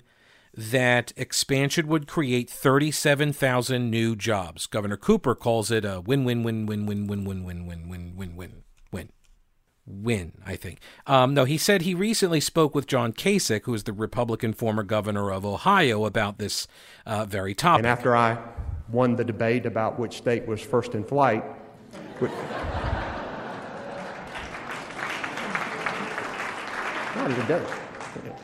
that 0.53 1.11
expansion 1.17 1.89
would 1.89 2.07
create 2.07 2.49
37,000 2.49 3.91
new 3.91 4.15
jobs. 4.15 4.65
Governor 4.65 4.95
Cooper 4.95 5.35
calls 5.35 5.69
it 5.69 5.83
a 5.83 5.99
win 5.99 6.23
win 6.23 6.41
win 6.41 6.67
win 6.67 6.85
win 6.85 7.05
win 7.05 7.25
win 7.25 7.43
win 7.43 7.65
win 7.65 7.89
win 7.89 8.15
win 8.15 8.35
win 8.37 8.63
win 9.87 10.33
I 10.45 10.55
think. 10.57 10.79
Um, 11.05 11.33
no, 11.33 11.45
he 11.45 11.57
said 11.57 11.81
he 11.83 11.93
recently 11.93 12.41
spoke 12.41 12.75
with 12.75 12.87
John 12.87 13.13
Kasich, 13.13 13.63
who 13.63 13.73
is 13.73 13.83
the 13.83 13.93
Republican 13.93 14.53
former 14.53 14.83
governor 14.83 15.31
of 15.31 15.45
Ohio, 15.45 16.05
about 16.05 16.37
this 16.37 16.67
uh, 17.05 17.25
very 17.25 17.55
topic. 17.55 17.79
And 17.79 17.87
after 17.87 18.15
I 18.15 18.37
won 18.89 19.15
the 19.15 19.23
debate 19.23 19.65
about 19.65 19.97
which 19.99 20.17
state 20.17 20.45
was 20.45 20.61
first 20.61 20.93
in 20.93 21.03
flight, 21.03 21.43
which, 22.19 22.31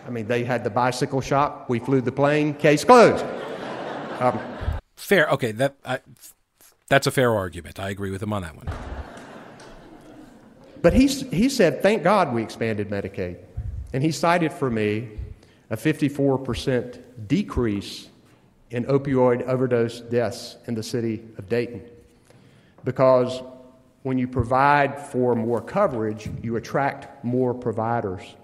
I 0.06 0.10
mean, 0.10 0.28
they 0.28 0.44
had 0.44 0.64
the 0.64 0.70
bicycle 0.70 1.22
shop. 1.22 1.70
We 1.70 1.80
flew 1.80 2.02
the 2.02 2.12
plane. 2.12 2.54
Case 2.56 2.84
closed. 2.84 3.26
Um, 4.20 4.40
fair. 4.96 5.28
Okay, 5.30 5.52
that 5.54 5.76
I, 5.86 6.00
that's 6.90 7.08
a 7.08 7.12
fair 7.12 7.34
argument. 7.34 7.80
I 7.80 7.90
agree 7.90 8.12
with 8.12 8.22
him 8.22 8.34
on 8.34 8.42
that 8.44 8.56
one. 8.56 8.68
But 10.84 10.94
he 10.94 11.08
he 11.08 11.50
said, 11.50 11.82
"Thank 11.82 12.04
God 12.04 12.34
we 12.34 12.44
expanded 12.44 12.90
Medicaid," 12.90 13.38
and 13.94 14.04
he 14.04 14.12
cited 14.12 14.52
for 14.52 14.70
me 14.70 15.10
a 15.70 15.78
54% 15.78 17.00
decrease 17.28 18.10
in 18.70 18.84
opioid 18.86 19.44
overdose 19.44 20.02
deaths 20.02 20.58
in 20.68 20.76
the 20.76 20.84
city 20.84 21.24
of 21.38 21.48
Dayton, 21.48 21.82
because 22.84 23.42
when 24.04 24.18
you 24.18 24.28
provide 24.28 25.00
for 25.00 25.36
more 25.36 25.62
coverage, 25.62 26.30
you 26.42 26.58
attract 26.58 27.24
more 27.24 27.54
providers. 27.54 28.36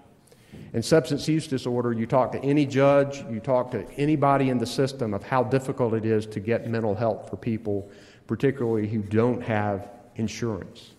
In 0.72 0.82
substance 0.82 1.28
use 1.28 1.46
disorder, 1.46 1.92
you 1.92 2.06
talk 2.06 2.32
to 2.32 2.38
any 2.42 2.64
judge, 2.64 3.22
you 3.30 3.40
talk 3.40 3.70
to 3.72 3.84
anybody 3.98 4.48
in 4.48 4.56
the 4.56 4.66
system 4.66 5.12
of 5.12 5.22
how 5.22 5.42
difficult 5.42 5.92
it 5.92 6.06
is 6.06 6.24
to 6.26 6.40
get 6.40 6.66
mental 6.66 6.94
health 6.94 7.28
for 7.28 7.36
people, 7.36 7.90
particularly 8.26 8.88
who 8.88 9.02
don't 9.02 9.42
have 9.42 9.90
insurance. 10.16 10.92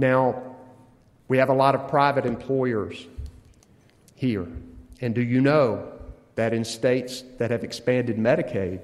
Now, 0.00 0.42
we 1.28 1.36
have 1.36 1.50
a 1.50 1.54
lot 1.54 1.74
of 1.74 1.88
private 1.88 2.24
employers 2.24 3.06
here. 4.14 4.48
And 5.02 5.14
do 5.14 5.20
you 5.20 5.42
know 5.42 5.92
that 6.36 6.54
in 6.54 6.64
states 6.64 7.22
that 7.36 7.50
have 7.50 7.64
expanded 7.64 8.16
Medicaid, 8.16 8.80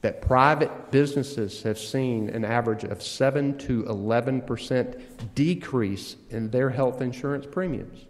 that 0.00 0.22
private 0.22 0.90
businesses 0.90 1.62
have 1.64 1.78
seen 1.78 2.30
an 2.30 2.46
average 2.46 2.84
of 2.84 3.02
7 3.02 3.58
to 3.58 3.84
11 3.86 4.40
percent 4.42 5.34
decrease 5.34 6.16
in 6.30 6.50
their 6.50 6.70
health 6.70 7.02
insurance 7.02 7.44
premiums. 7.44 8.06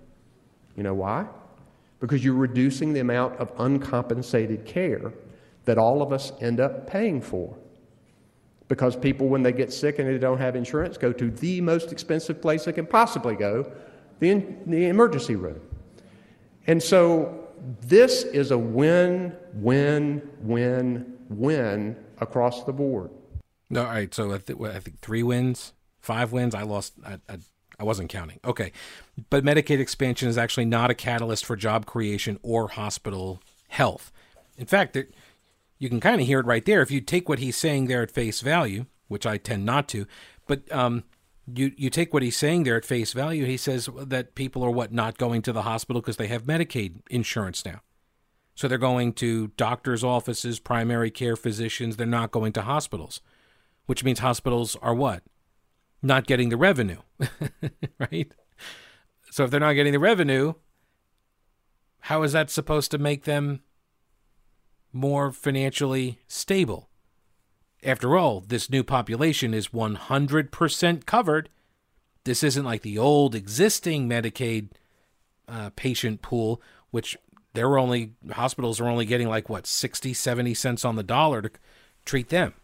You 0.77 0.85
know 0.85 0.95
why? 0.95 1.27
Because 1.99 2.25
you're 2.25 2.35
reducing 2.35 2.93
the 2.93 3.01
amount 3.01 3.37
of 3.41 3.51
uncompensated 3.59 4.65
care 4.65 5.13
that 5.65 5.77
all 5.77 6.03
of 6.03 6.13
us 6.13 6.31
end 6.41 6.61
up 6.61 6.87
paying 6.87 7.21
for. 7.21 7.57
Because 8.69 8.95
people, 8.97 9.29
when 9.29 9.43
they 9.43 9.53
get 9.53 9.73
sick 9.73 9.99
and 9.99 10.07
they 10.07 10.19
don't 10.19 10.39
have 10.39 10.55
insurance, 10.55 10.99
go 10.99 11.13
to 11.13 11.31
the 11.31 11.61
most 11.61 11.91
expensive 11.91 12.41
place 12.43 12.65
they 12.65 12.73
can 12.73 12.87
possibly 12.87 13.35
go, 13.35 13.71
the, 14.21 14.31
in, 14.31 14.63
the 14.67 14.87
emergency 14.87 15.37
room. 15.37 15.61
And 16.67 16.83
so 16.83 17.49
this 17.81 18.25
is 18.25 18.51
a 18.51 18.59
win, 18.59 19.35
win, 19.55 20.29
win, 20.41 21.19
win 21.31 21.97
across 22.21 22.65
the 22.65 22.73
board. 22.73 23.11
All 23.75 23.85
right, 23.85 24.13
so 24.13 24.33
I, 24.33 24.39
th- 24.39 24.59
I 24.61 24.81
think 24.81 25.01
three 25.01 25.23
wins, 25.23 25.73
five 26.01 26.33
wins. 26.33 26.55
I 26.55 26.63
lost. 26.63 26.95
I, 27.07 27.19
I, 27.29 27.39
I 27.79 27.85
wasn't 27.85 28.11
counting. 28.11 28.41
Okay, 28.45 28.73
but 29.31 29.45
Medicaid 29.45 29.79
expansion 29.79 30.29
is 30.29 30.39
actually 30.39 30.65
not 30.65 30.91
a 30.91 30.95
catalyst 30.95 31.45
for 31.45 31.55
job 31.55 31.87
creation 31.87 32.39
or 32.43 32.69
hospital 32.69 33.41
health. 33.69 34.11
In 34.57 34.67
fact, 34.67 34.97
it, 34.97 35.15
you 35.79 35.89
can 35.89 36.01
kind 36.01 36.21
of 36.21 36.27
hear 36.27 36.41
it 36.41 36.47
right 36.47 36.65
there 36.65 36.83
if 36.83 36.91
you 36.91 37.01
take 37.01 37.29
what 37.29 37.39
he's 37.39 37.57
saying 37.57 37.87
there 37.87 38.03
at 38.03 38.11
face 38.11 38.41
value, 38.41 38.87
which 39.07 39.27
I 39.27 39.37
tend 39.39 39.65
not 39.65 39.89
to. 39.89 40.07
But 40.47 40.71
um, 40.73 41.05
you 41.55 41.73
you 41.77 41.91
take 41.91 42.13
what 42.13 42.23
he's 42.23 42.37
saying 42.37 42.65
there 42.65 42.77
at 42.77 42.85
face 42.85 43.13
value. 43.13 43.45
He 43.45 43.57
says 43.57 43.89
that 43.97 44.35
people 44.35 44.65
are 44.65 44.71
what 44.71 44.93
not 44.93 45.19
going 45.19 45.43
to 45.43 45.53
the 45.53 45.63
hospital 45.63 46.03
because 46.03 46.17
they 46.17 46.27
have 46.27 46.45
Medicaid 46.45 47.01
insurance 47.11 47.65
now. 47.65 47.81
So 48.55 48.67
they're 48.67 48.77
going 48.77 49.13
to 49.15 49.49
doctors' 49.57 50.03
offices, 50.03 50.59
primary 50.59 51.13
care 51.13 51.37
physicians. 51.37 51.97
They're 51.97 52.07
not 52.07 52.33
going 52.33 52.53
to 52.55 52.63
hospitals, 52.63 53.21
which 53.87 54.03
means 54.03 54.19
hospitals 54.19 54.77
are 54.83 54.95
what? 54.95 55.23
Not 56.03 56.27
getting 56.27 56.49
the 56.49 56.57
revenue, 56.57 56.99
right? 57.99 58.33
So 59.31 59.45
if 59.45 59.51
they're 59.51 59.61
not 59.61 59.75
getting 59.75 59.93
the 59.93 60.01
revenue, 60.01 60.55
how 62.01 62.23
is 62.25 62.33
that 62.33 62.51
supposed 62.51 62.91
to 62.91 62.99
make 62.99 63.25
them 63.25 63.61
more 64.93 65.33
financially 65.33 66.19
stable? 66.29 66.89
After 67.85 68.17
all, 68.17 68.41
this 68.41 68.71
new 68.71 68.83
population 68.83 69.55
is 69.55 69.69
100% 69.69 71.07
covered. 71.07 71.49
This 72.25 72.43
isn't 72.43 72.65
like 72.65 72.83
the 72.83 72.99
old 72.99 73.35
existing 73.35 74.09
Medicaid 74.09 74.71
uh, 75.47 75.71
patient 75.77 76.23
pool, 76.23 76.61
which 76.91 77.17
they're 77.59 77.79
only 77.79 78.13
hospitals 78.33 78.81
are 78.81 78.89
only 78.89 79.05
getting 79.05 79.29
like 79.29 79.49
what 79.49 79.67
60 79.67 80.15
70 80.15 80.55
cents 80.55 80.85
on 80.85 80.97
the 80.97 81.03
dollar 81.03 81.43
to 81.43 81.51
treat 82.05 82.29
them 82.29 82.55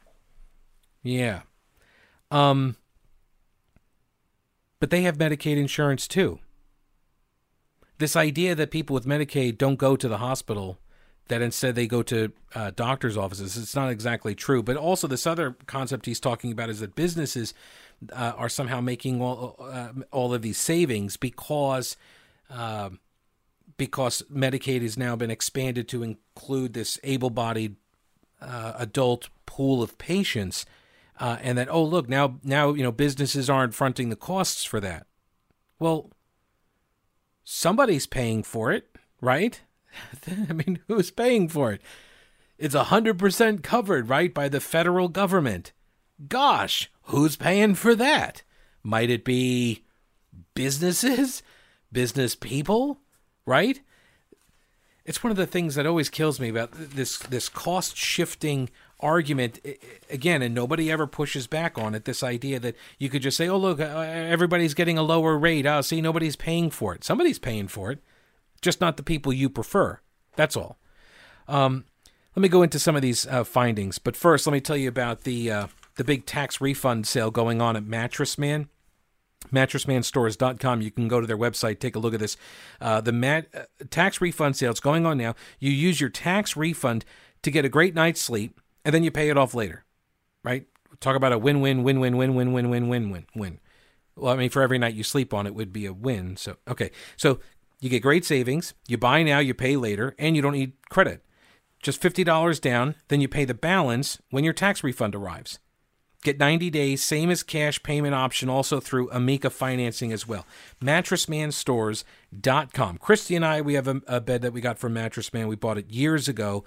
yeah 1.02 1.43
um 2.31 2.76
but 4.78 4.90
they 4.90 5.02
have 5.02 5.19
medicaid 5.19 5.57
insurance 5.57 6.07
too 6.07 6.38
this 7.99 8.14
idea 8.14 8.54
that 8.54 8.71
people 8.71 8.95
with 8.95 9.04
medicaid 9.07 9.59
don't 9.59 9.81
go 9.81 9.97
to 9.97 10.07
the 10.07 10.19
hospital 10.19 10.78
that 11.28 11.40
instead 11.40 11.75
they 11.75 11.87
go 11.87 12.02
to 12.02 12.33
uh, 12.54 12.71
doctors 12.76 13.16
offices 13.16 13.57
it's 13.57 13.75
not 13.75 13.90
exactly 13.90 14.35
true 14.35 14.62
but 14.62 14.76
also 14.76 15.07
this 15.07 15.26
other 15.26 15.57
concept 15.66 16.07
he's 16.07 16.21
talking 16.21 16.52
about 16.52 16.69
is 16.69 16.81
that 16.81 16.95
businesses 16.95 17.54
uh, 18.12 18.33
are 18.37 18.49
somehow 18.49 18.81
making 18.81 19.21
all 19.23 19.57
uh, 19.61 19.88
all 20.11 20.35
of 20.35 20.43
these 20.43 20.59
savings 20.59 21.16
because 21.16 21.97
uh, 22.50 22.90
because 23.76 24.23
Medicaid 24.33 24.83
has 24.83 24.97
now 24.97 25.16
been 25.16 25.31
expanded 25.31 25.88
to 25.88 26.02
include 26.02 26.75
this 26.75 26.99
able 27.02 27.31
bodied 27.31 27.76
uh, 28.40 28.75
adult 28.76 29.28
pool 29.47 29.83
of 29.83 29.99
patients. 29.99 30.67
Uh, 31.19 31.39
and 31.41 31.56
that, 31.56 31.69
oh, 31.71 31.84
look, 31.84 32.08
now, 32.08 32.39
now, 32.43 32.73
you 32.73 32.82
know, 32.82 32.91
businesses 32.91 33.49
aren't 33.49 33.75
fronting 33.75 34.08
the 34.08 34.17
costs 34.17 34.65
for 34.65 34.80
that. 34.80 35.06
Well, 35.78 36.10
somebody's 37.45 38.06
paying 38.06 38.43
for 38.43 38.73
it, 38.73 38.89
right? 39.21 39.60
I 40.49 40.52
mean, 40.52 40.80
who's 40.89 41.11
paying 41.11 41.49
for 41.49 41.73
it? 41.73 41.80
It's 42.59 42.75
100% 42.75 43.63
covered, 43.63 44.09
right, 44.09 44.33
by 44.33 44.49
the 44.49 44.61
federal 44.61 45.09
government. 45.09 45.73
Gosh, 46.28 46.91
who's 47.04 47.37
paying 47.37 47.75
for 47.75 47.95
that? 47.95 48.43
Might 48.83 49.11
it 49.11 49.25
be 49.25 49.85
businesses? 50.54 51.43
Business 51.93 52.35
people? 52.35 53.00
right? 53.47 53.80
It's 55.04 55.23
one 55.23 55.30
of 55.30 55.37
the 55.37 55.47
things 55.47 55.75
that 55.75 55.87
always 55.87 56.09
kills 56.09 56.41
me 56.41 56.49
about 56.49 56.71
this 56.73 57.19
this 57.19 57.49
cost 57.49 57.97
shifting 57.97 58.71
argument 59.00 59.61
again 60.09 60.41
and 60.41 60.54
nobody 60.54 60.91
ever 60.91 61.07
pushes 61.07 61.47
back 61.47 61.76
on 61.76 61.95
it 61.95 62.07
this 62.07 62.23
idea 62.23 62.59
that 62.59 62.75
you 62.99 63.11
could 63.11 63.21
just 63.21 63.37
say 63.37 63.47
oh 63.49 63.59
look 63.59 63.78
everybody's 63.78 64.73
getting 64.73 64.97
a 64.97 65.02
lower 65.02 65.37
rate 65.37 65.67
oh 65.67 65.83
see 65.83 66.00
nobody's 66.00 66.37
paying 66.37 66.71
for 66.71 66.95
it 66.95 67.04
somebody's 67.04 67.39
paying 67.39 67.69
for 67.69 67.91
it 67.91 67.99
just 68.60 68.80
not 68.80 68.97
the 68.97 69.02
people 69.02 69.32
you 69.32 69.49
prefer 69.49 70.00
that's 70.36 70.56
all 70.56 70.78
um, 71.47 71.84
let 72.34 72.40
me 72.40 72.49
go 72.49 72.62
into 72.62 72.78
some 72.78 72.97
of 72.97 73.02
these 73.02 73.26
uh, 73.26 73.45
findings 73.45 73.99
but 73.99 74.17
first 74.17 74.47
let 74.47 74.52
me 74.52 74.60
tell 74.60 74.76
you 74.76 74.88
about 74.88 75.23
the 75.23 75.50
uh, 75.50 75.67
the 75.97 76.04
big 76.04 76.26
tax 76.26 76.60
refund 76.60 77.06
sale 77.06 77.30
going 77.30 77.60
on 77.60 77.76
at 77.76 77.84
mattress 77.84 78.38
man 78.38 78.69
mattressmanstores.com. 79.52 80.80
You 80.80 80.90
can 80.90 81.08
go 81.08 81.21
to 81.21 81.26
their 81.26 81.38
website, 81.38 81.78
take 81.78 81.97
a 81.97 81.99
look 81.99 82.14
at 82.14 82.21
this. 82.21 82.36
Uh, 82.80 83.00
the 83.00 83.12
mat, 83.12 83.47
uh, 83.54 83.62
tax 83.90 84.21
refund 84.21 84.56
sale 84.56 84.73
is 84.73 84.80
going 84.80 85.06
on 85.06 85.19
now. 85.19 85.34
You 85.58 85.71
use 85.71 86.00
your 86.00 86.10
tax 86.10 86.56
refund 86.56 87.04
to 87.43 87.50
get 87.50 87.64
a 87.64 87.69
great 87.69 87.95
night's 87.95 88.21
sleep, 88.21 88.60
and 88.84 88.95
then 88.95 89.04
you 89.04 89.10
pay 89.10 89.28
it 89.28 89.36
off 89.36 89.54
later, 89.54 89.84
right? 90.43 90.67
Talk 91.00 91.17
about 91.17 91.32
a 91.32 91.38
win 91.38 91.60
win, 91.60 91.82
win 91.82 92.00
win, 92.00 92.17
win 92.17 92.34
win, 92.34 92.52
win 92.52 92.71
win, 92.71 92.88
win 92.88 93.10
win, 93.10 93.26
win. 93.34 93.60
Well, 94.17 94.32
I 94.32 94.36
mean, 94.36 94.50
for 94.50 94.62
every 94.62 94.78
night 94.78 94.95
you 94.95 95.02
sleep 95.02 95.34
on 95.34 95.47
it 95.47 95.54
would 95.54 95.73
be 95.73 95.86
a 95.86 95.93
win. 95.93 96.36
So, 96.36 96.56
okay. 96.69 96.90
So 97.17 97.40
you 97.84 97.90
get 97.90 98.00
great 98.00 98.25
savings. 98.25 98.73
You 98.88 98.97
buy 98.97 99.23
now, 99.23 99.40
you 99.40 99.52
pay 99.52 99.76
later, 99.76 100.14
and 100.18 100.34
you 100.34 100.40
don't 100.40 100.54
need 100.54 100.73
credit. 100.88 101.23
Just 101.82 102.00
$50 102.00 102.58
down, 102.62 102.94
then 103.08 103.20
you 103.20 103.28
pay 103.28 103.44
the 103.44 103.52
balance 103.52 104.23
when 104.30 104.42
your 104.42 104.54
tax 104.54 104.82
refund 104.82 105.14
arrives. 105.14 105.58
Get 106.23 106.38
90 106.38 106.70
days, 106.70 107.02
same 107.02 107.30
as 107.30 107.42
cash 107.42 107.82
payment 107.82 108.14
option, 108.14 108.49
also 108.49 108.80
through 108.80 109.10
Amica 109.10 109.50
financing 109.50 110.14
as 110.14 110.26
well. 110.26 110.47
MattressManStores.com. 110.82 112.97
Christy 112.97 113.36
and 113.36 113.44
I, 113.44 113.60
we 113.60 113.75
have 113.75 113.86
a, 113.86 114.00
a 114.06 114.23
bed 114.23 114.40
that 114.40 114.54
we 114.54 114.62
got 114.62 114.78
from 114.78 114.94
Mattress 114.94 115.34
Man. 115.34 115.47
We 115.47 115.56
bought 115.56 115.76
it 115.76 115.90
years 115.90 116.26
ago, 116.26 116.64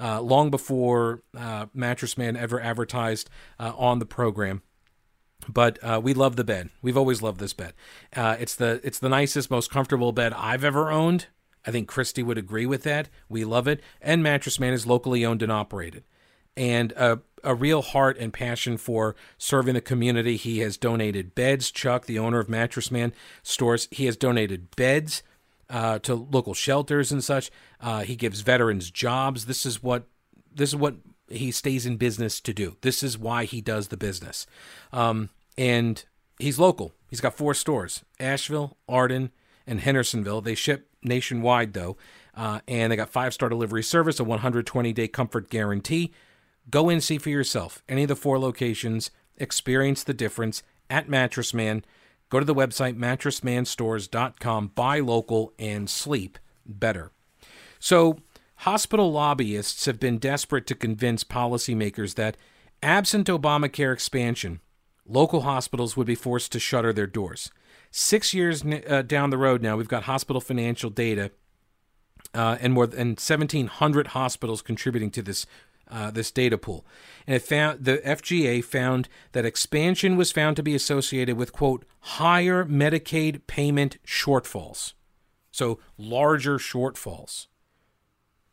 uh, 0.00 0.20
long 0.20 0.52
before 0.52 1.24
uh, 1.36 1.66
Mattress 1.74 2.16
Man 2.16 2.36
ever 2.36 2.60
advertised 2.60 3.28
uh, 3.58 3.72
on 3.76 3.98
the 3.98 4.06
program. 4.06 4.62
But 5.48 5.78
uh, 5.82 6.00
we 6.02 6.14
love 6.14 6.36
the 6.36 6.44
bed. 6.44 6.70
We've 6.82 6.96
always 6.96 7.22
loved 7.22 7.40
this 7.40 7.52
bed. 7.52 7.72
Uh, 8.14 8.36
it's 8.38 8.54
the 8.54 8.80
it's 8.84 8.98
the 8.98 9.08
nicest, 9.08 9.50
most 9.50 9.70
comfortable 9.70 10.12
bed 10.12 10.32
I've 10.34 10.64
ever 10.64 10.90
owned. 10.90 11.26
I 11.66 11.70
think 11.70 11.88
Christy 11.88 12.22
would 12.22 12.38
agree 12.38 12.66
with 12.66 12.82
that. 12.84 13.08
We 13.28 13.44
love 13.44 13.68
it. 13.68 13.80
And 14.00 14.22
Mattress 14.22 14.58
Man 14.58 14.72
is 14.72 14.86
locally 14.86 15.24
owned 15.24 15.42
and 15.42 15.52
operated 15.52 16.04
and 16.56 16.92
a, 16.92 17.20
a 17.42 17.54
real 17.54 17.82
heart 17.82 18.18
and 18.18 18.32
passion 18.32 18.76
for 18.76 19.16
serving 19.38 19.74
the 19.74 19.80
community. 19.80 20.36
He 20.36 20.58
has 20.58 20.76
donated 20.76 21.34
beds. 21.34 21.70
Chuck, 21.70 22.06
the 22.06 22.18
owner 22.18 22.38
of 22.38 22.48
Mattress 22.48 22.90
Man 22.90 23.12
stores, 23.42 23.88
he 23.90 24.06
has 24.06 24.16
donated 24.16 24.74
beds 24.76 25.22
uh, 25.68 25.98
to 26.00 26.14
local 26.14 26.54
shelters 26.54 27.12
and 27.12 27.22
such. 27.22 27.50
Uh, 27.80 28.00
he 28.00 28.16
gives 28.16 28.40
veterans 28.40 28.90
jobs. 28.90 29.46
This 29.46 29.64
is 29.64 29.82
what 29.82 30.06
this 30.52 30.70
is 30.70 30.76
what 30.76 30.96
he 31.30 31.50
stays 31.50 31.86
in 31.86 31.96
business 31.96 32.40
to 32.40 32.52
do. 32.52 32.76
This 32.80 33.02
is 33.02 33.18
why 33.18 33.44
he 33.44 33.60
does 33.60 33.88
the 33.88 33.96
business. 33.96 34.46
Um, 34.92 35.30
and 35.56 36.04
he's 36.38 36.58
local. 36.58 36.92
He's 37.08 37.20
got 37.20 37.36
four 37.36 37.54
stores: 37.54 38.04
Asheville, 38.18 38.76
Arden, 38.88 39.30
and 39.66 39.80
Hendersonville. 39.80 40.40
They 40.40 40.54
ship 40.54 40.88
nationwide 41.02 41.72
though, 41.72 41.96
uh, 42.34 42.60
and 42.68 42.92
they 42.92 42.96
got 42.96 43.10
five 43.10 43.34
star 43.34 43.48
delivery 43.48 43.82
service, 43.82 44.20
a 44.20 44.24
120 44.24 44.92
day 44.92 45.08
comfort 45.08 45.50
guarantee. 45.50 46.12
Go 46.68 46.88
and 46.88 47.02
see 47.02 47.18
for 47.18 47.30
yourself 47.30 47.82
any 47.88 48.02
of 48.02 48.08
the 48.08 48.16
four 48.16 48.38
locations, 48.38 49.10
experience 49.36 50.04
the 50.04 50.14
difference 50.14 50.62
at 50.88 51.08
Mattress 51.08 51.54
Man. 51.54 51.84
Go 52.28 52.38
to 52.38 52.46
the 52.46 52.54
website 52.54 52.96
mattressmanstores.com, 52.96 54.68
buy 54.74 55.00
local, 55.00 55.52
and 55.58 55.90
sleep 55.90 56.38
better. 56.64 57.10
So, 57.80 58.18
hospital 58.60 59.10
lobbyists 59.10 59.86
have 59.86 59.98
been 59.98 60.18
desperate 60.18 60.66
to 60.66 60.74
convince 60.74 61.24
policymakers 61.24 62.14
that, 62.16 62.36
absent 62.82 63.26
Obamacare 63.26 63.92
expansion, 63.92 64.60
local 65.06 65.42
hospitals 65.42 65.96
would 65.96 66.06
be 66.06 66.14
forced 66.14 66.52
to 66.52 66.58
shutter 66.58 66.92
their 66.92 67.06
doors. 67.06 67.50
Six 67.90 68.34
years 68.34 68.62
uh, 68.64 69.02
down 69.02 69.30
the 69.30 69.38
road 69.38 69.62
now, 69.62 69.76
we've 69.76 69.88
got 69.88 70.04
hospital 70.04 70.40
financial 70.40 70.90
data 70.90 71.30
uh, 72.34 72.58
and 72.60 72.72
more 72.74 72.86
than 72.86 73.08
1,700 73.10 74.08
hospitals 74.08 74.62
contributing 74.62 75.10
to 75.10 75.22
this 75.22 75.46
uh, 75.90 76.08
this 76.08 76.30
data 76.30 76.56
pool, 76.56 76.86
and 77.26 77.34
it 77.34 77.42
found 77.42 77.84
the 77.84 77.98
FGA 77.98 78.62
found 78.62 79.08
that 79.32 79.44
expansion 79.44 80.16
was 80.16 80.30
found 80.30 80.54
to 80.54 80.62
be 80.62 80.72
associated 80.72 81.36
with 81.36 81.52
quote 81.52 81.84
higher 81.98 82.64
Medicaid 82.64 83.44
payment 83.48 83.98
shortfalls, 84.06 84.92
so 85.50 85.80
larger 85.98 86.58
shortfalls. 86.58 87.48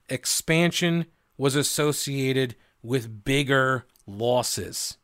Expansion 0.10 1.06
was 1.38 1.56
associated 1.56 2.56
with 2.82 3.24
bigger 3.24 3.86
losses. 4.06 4.98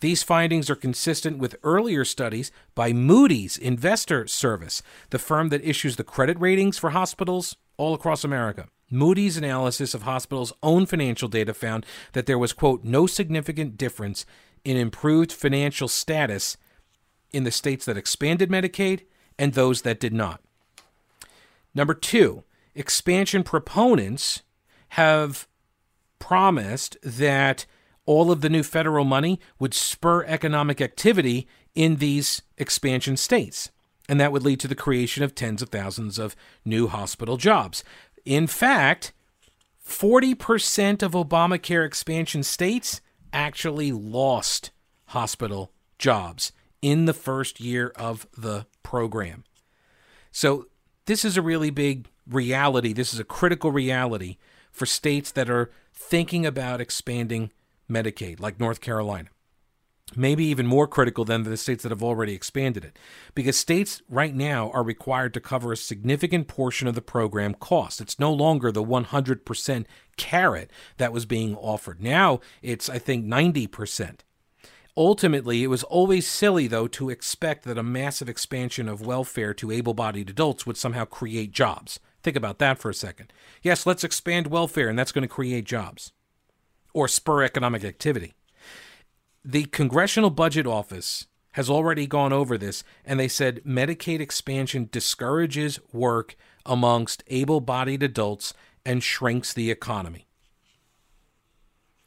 These 0.00 0.24
findings 0.24 0.68
are 0.68 0.74
consistent 0.74 1.38
with 1.38 1.54
earlier 1.62 2.04
studies 2.04 2.50
by 2.74 2.92
Moody's 2.92 3.56
Investor 3.56 4.26
Service, 4.26 4.82
the 5.10 5.18
firm 5.18 5.48
that 5.50 5.64
issues 5.64 5.94
the 5.94 6.02
credit 6.02 6.40
ratings 6.40 6.76
for 6.76 6.90
hospitals 6.90 7.56
all 7.76 7.94
across 7.94 8.24
America. 8.24 8.66
Moody's 8.90 9.36
analysis 9.36 9.94
of 9.94 10.02
hospitals' 10.02 10.52
own 10.62 10.86
financial 10.86 11.28
data 11.28 11.54
found 11.54 11.86
that 12.12 12.26
there 12.26 12.38
was, 12.38 12.52
quote, 12.52 12.82
no 12.84 13.06
significant 13.06 13.76
difference 13.76 14.26
in 14.64 14.76
improved 14.76 15.32
financial 15.32 15.88
status 15.88 16.56
in 17.32 17.44
the 17.44 17.50
states 17.50 17.84
that 17.84 17.96
expanded 17.96 18.50
Medicaid 18.50 19.02
and 19.38 19.54
those 19.54 19.82
that 19.82 20.00
did 20.00 20.12
not. 20.12 20.40
Number 21.74 21.94
two, 21.94 22.44
expansion 22.74 23.42
proponents 23.42 24.42
have 24.90 25.46
promised 26.18 26.96
that 27.02 27.66
all 28.06 28.30
of 28.30 28.40
the 28.40 28.48
new 28.48 28.62
federal 28.62 29.04
money 29.04 29.40
would 29.58 29.74
spur 29.74 30.24
economic 30.24 30.80
activity 30.80 31.46
in 31.74 31.96
these 31.96 32.42
expansion 32.58 33.16
states. 33.16 33.70
And 34.08 34.20
that 34.20 34.32
would 34.32 34.42
lead 34.42 34.60
to 34.60 34.68
the 34.68 34.74
creation 34.74 35.22
of 35.22 35.34
tens 35.34 35.62
of 35.62 35.68
thousands 35.68 36.18
of 36.18 36.36
new 36.64 36.88
hospital 36.88 37.36
jobs. 37.36 37.84
In 38.24 38.46
fact, 38.46 39.12
40% 39.86 41.02
of 41.02 41.12
Obamacare 41.12 41.86
expansion 41.86 42.42
states 42.42 43.00
actually 43.32 43.92
lost 43.92 44.70
hospital 45.06 45.72
jobs 45.98 46.52
in 46.80 47.04
the 47.04 47.14
first 47.14 47.60
year 47.60 47.92
of 47.96 48.26
the 48.36 48.66
program. 48.82 49.44
So, 50.30 50.66
this 51.06 51.24
is 51.24 51.36
a 51.36 51.42
really 51.42 51.70
big 51.70 52.08
reality. 52.26 52.92
This 52.92 53.12
is 53.12 53.20
a 53.20 53.24
critical 53.24 53.72
reality 53.72 54.36
for 54.70 54.86
states 54.86 55.30
that 55.32 55.50
are 55.50 55.70
thinking 55.92 56.46
about 56.46 56.80
expanding 56.80 57.50
Medicaid, 57.90 58.40
like 58.40 58.60
North 58.60 58.80
Carolina. 58.80 59.28
Maybe 60.14 60.44
even 60.44 60.66
more 60.66 60.86
critical 60.86 61.24
than 61.24 61.42
the 61.42 61.56
states 61.56 61.82
that 61.82 61.92
have 61.92 62.02
already 62.02 62.34
expanded 62.34 62.84
it. 62.84 62.98
Because 63.34 63.56
states 63.56 64.02
right 64.10 64.34
now 64.34 64.70
are 64.72 64.82
required 64.82 65.32
to 65.34 65.40
cover 65.40 65.72
a 65.72 65.76
significant 65.76 66.48
portion 66.48 66.86
of 66.86 66.94
the 66.94 67.00
program 67.00 67.54
cost. 67.54 68.00
It's 68.00 68.18
no 68.18 68.32
longer 68.32 68.70
the 68.70 68.84
100% 68.84 69.86
carrot 70.18 70.70
that 70.98 71.12
was 71.14 71.24
being 71.24 71.56
offered. 71.56 72.02
Now 72.02 72.40
it's, 72.60 72.90
I 72.90 72.98
think, 72.98 73.24
90%. 73.24 74.20
Ultimately, 74.96 75.62
it 75.62 75.68
was 75.68 75.84
always 75.84 76.26
silly, 76.26 76.66
though, 76.66 76.86
to 76.88 77.08
expect 77.08 77.64
that 77.64 77.78
a 77.78 77.82
massive 77.82 78.28
expansion 78.28 78.88
of 78.88 79.06
welfare 79.06 79.54
to 79.54 79.70
able 79.70 79.94
bodied 79.94 80.28
adults 80.28 80.66
would 80.66 80.76
somehow 80.76 81.06
create 81.06 81.50
jobs. 81.50 81.98
Think 82.22 82.36
about 82.36 82.58
that 82.58 82.78
for 82.78 82.90
a 82.90 82.94
second. 82.94 83.32
Yes, 83.62 83.86
let's 83.86 84.04
expand 84.04 84.48
welfare, 84.48 84.88
and 84.88 84.98
that's 84.98 85.12
going 85.12 85.22
to 85.22 85.28
create 85.28 85.64
jobs 85.64 86.12
or 86.92 87.08
spur 87.08 87.42
economic 87.42 87.84
activity. 87.84 88.34
The 89.44 89.64
Congressional 89.64 90.30
Budget 90.30 90.66
Office 90.66 91.26
has 91.52 91.70
already 91.70 92.06
gone 92.06 92.32
over 92.32 92.58
this, 92.58 92.84
and 93.04 93.18
they 93.18 93.28
said 93.28 93.62
Medicaid 93.64 94.20
expansion 94.20 94.88
discourages 94.92 95.80
work 95.92 96.36
amongst 96.66 97.24
able 97.28 97.60
bodied 97.60 98.02
adults 98.02 98.52
and 98.84 99.02
shrinks 99.02 99.52
the 99.52 99.70
economy. 99.70 100.26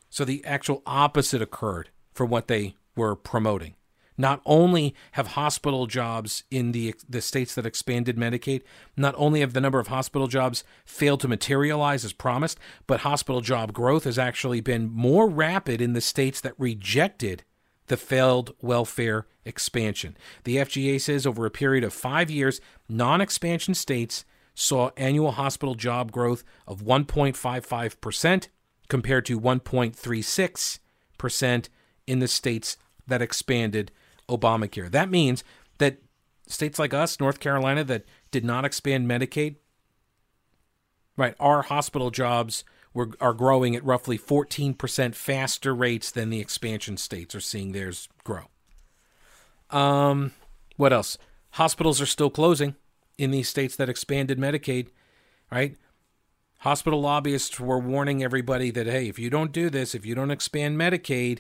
So 0.10 0.24
the 0.24 0.46
actual 0.46 0.82
opposite 0.86 1.42
occurred 1.42 1.90
for 2.16 2.26
what 2.26 2.48
they 2.48 2.76
were 2.96 3.16
promoting. 3.16 3.76
Not 4.18 4.42
only 4.46 4.96
have 5.12 5.28
hospital 5.28 5.88
jobs 5.88 6.46
in 6.50 6.72
the 6.72 6.96
the 7.08 7.22
states 7.22 7.54
that 7.56 7.66
expanded 7.66 8.16
Medicaid, 8.16 8.62
not 8.96 9.14
only 9.18 9.42
have 9.42 9.52
the 9.52 9.60
number 9.60 9.80
of 9.80 9.88
hospital 9.88 10.30
jobs 10.30 10.64
failed 10.86 11.20
to 11.20 11.28
materialize 11.28 12.06
as 12.06 12.14
promised, 12.14 12.58
but 12.88 13.02
hospital 13.02 13.42
job 13.42 13.74
growth 13.74 14.06
has 14.06 14.18
actually 14.18 14.62
been 14.62 14.90
more 14.90 15.30
rapid 15.30 15.82
in 15.82 15.92
the 15.92 16.00
states 16.00 16.40
that 16.40 16.54
rejected 16.58 17.44
the 17.88 17.98
failed 17.98 18.56
welfare 18.62 19.28
expansion. 19.44 20.16
The 20.46 20.56
FGA 20.58 21.02
says 21.02 21.28
over 21.28 21.46
a 21.46 21.52
period 21.52 21.84
of 21.84 21.94
5 21.94 22.32
years, 22.32 22.62
non-expansion 22.88 23.74
states 23.74 24.24
saw 24.54 24.92
annual 24.96 25.34
hospital 25.34 25.76
job 25.76 26.14
growth 26.14 26.46
of 26.66 26.82
1.55% 26.82 28.48
compared 28.88 29.26
to 29.26 29.38
1.36% 29.40 31.70
in 32.08 32.20
the 32.20 32.28
states 32.28 32.78
that 33.08 33.22
expanded 33.22 33.92
Obamacare. 34.30 34.90
That 34.90 35.10
means 35.10 35.44
that 35.78 35.98
states 36.48 36.80
like 36.80 36.94
us, 36.94 37.20
North 37.20 37.40
Carolina, 37.40 37.84
that 37.84 38.06
did 38.32 38.46
not 38.46 38.66
expand 38.66 39.08
Medicaid, 39.08 39.56
right, 41.18 41.36
our 41.40 41.64
hospital 41.64 42.12
jobs 42.12 42.64
were, 42.94 43.12
are 43.20 43.34
growing 43.34 43.76
at 43.76 43.86
roughly 43.86 44.18
14% 44.18 45.16
faster 45.16 45.76
rates 45.76 46.12
than 46.12 46.30
the 46.30 46.40
expansion 46.40 46.98
states 46.98 47.36
are 47.36 47.42
seeing 47.42 47.72
theirs 47.72 48.08
grow. 48.24 48.46
Um, 49.70 50.32
what 50.78 50.94
else? 50.94 51.18
Hospitals 51.52 52.02
are 52.02 52.06
still 52.06 52.30
closing 52.30 52.76
in 53.18 53.32
these 53.32 53.50
states 53.50 53.76
that 53.76 53.90
expanded 53.90 54.38
Medicaid, 54.38 54.88
right? 55.52 55.76
Hospital 56.60 57.02
lobbyists 57.02 57.60
were 57.60 57.80
warning 57.80 58.24
everybody 58.24 58.72
that, 58.72 58.88
hey, 58.88 59.08
if 59.08 59.20
you 59.20 59.30
don't 59.30 59.52
do 59.52 59.70
this, 59.70 59.94
if 59.94 60.06
you 60.06 60.16
don't 60.16 60.32
expand 60.32 60.78
Medicaid, 60.78 61.40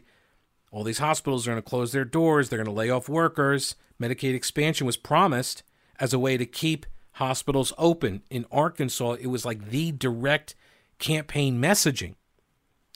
all 0.75 0.83
these 0.83 0.97
hospitals 0.97 1.47
are 1.47 1.51
going 1.51 1.63
to 1.63 1.69
close 1.69 1.93
their 1.93 2.03
doors, 2.03 2.49
they're 2.49 2.61
going 2.61 2.65
to 2.65 2.71
lay 2.71 2.89
off 2.89 3.07
workers. 3.07 3.75
Medicaid 3.97 4.35
expansion 4.35 4.85
was 4.85 4.97
promised 4.97 5.63
as 6.01 6.13
a 6.13 6.19
way 6.19 6.35
to 6.35 6.45
keep 6.45 6.85
hospitals 7.13 7.71
open. 7.77 8.23
In 8.29 8.45
Arkansas, 8.51 9.13
it 9.13 9.27
was 9.27 9.45
like 9.45 9.69
the 9.69 9.93
direct 9.93 10.53
campaign 10.99 11.61
messaging. 11.61 12.15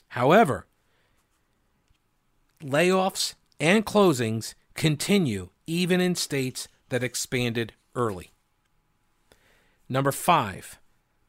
However, 0.08 0.66
layoffs 2.62 3.32
and 3.58 3.86
closings 3.86 4.52
continue 4.74 5.48
even 5.66 6.02
in 6.02 6.14
states 6.14 6.68
that 6.90 7.02
expanded 7.02 7.72
early. 7.94 8.30
Number 9.88 10.12
five, 10.12 10.78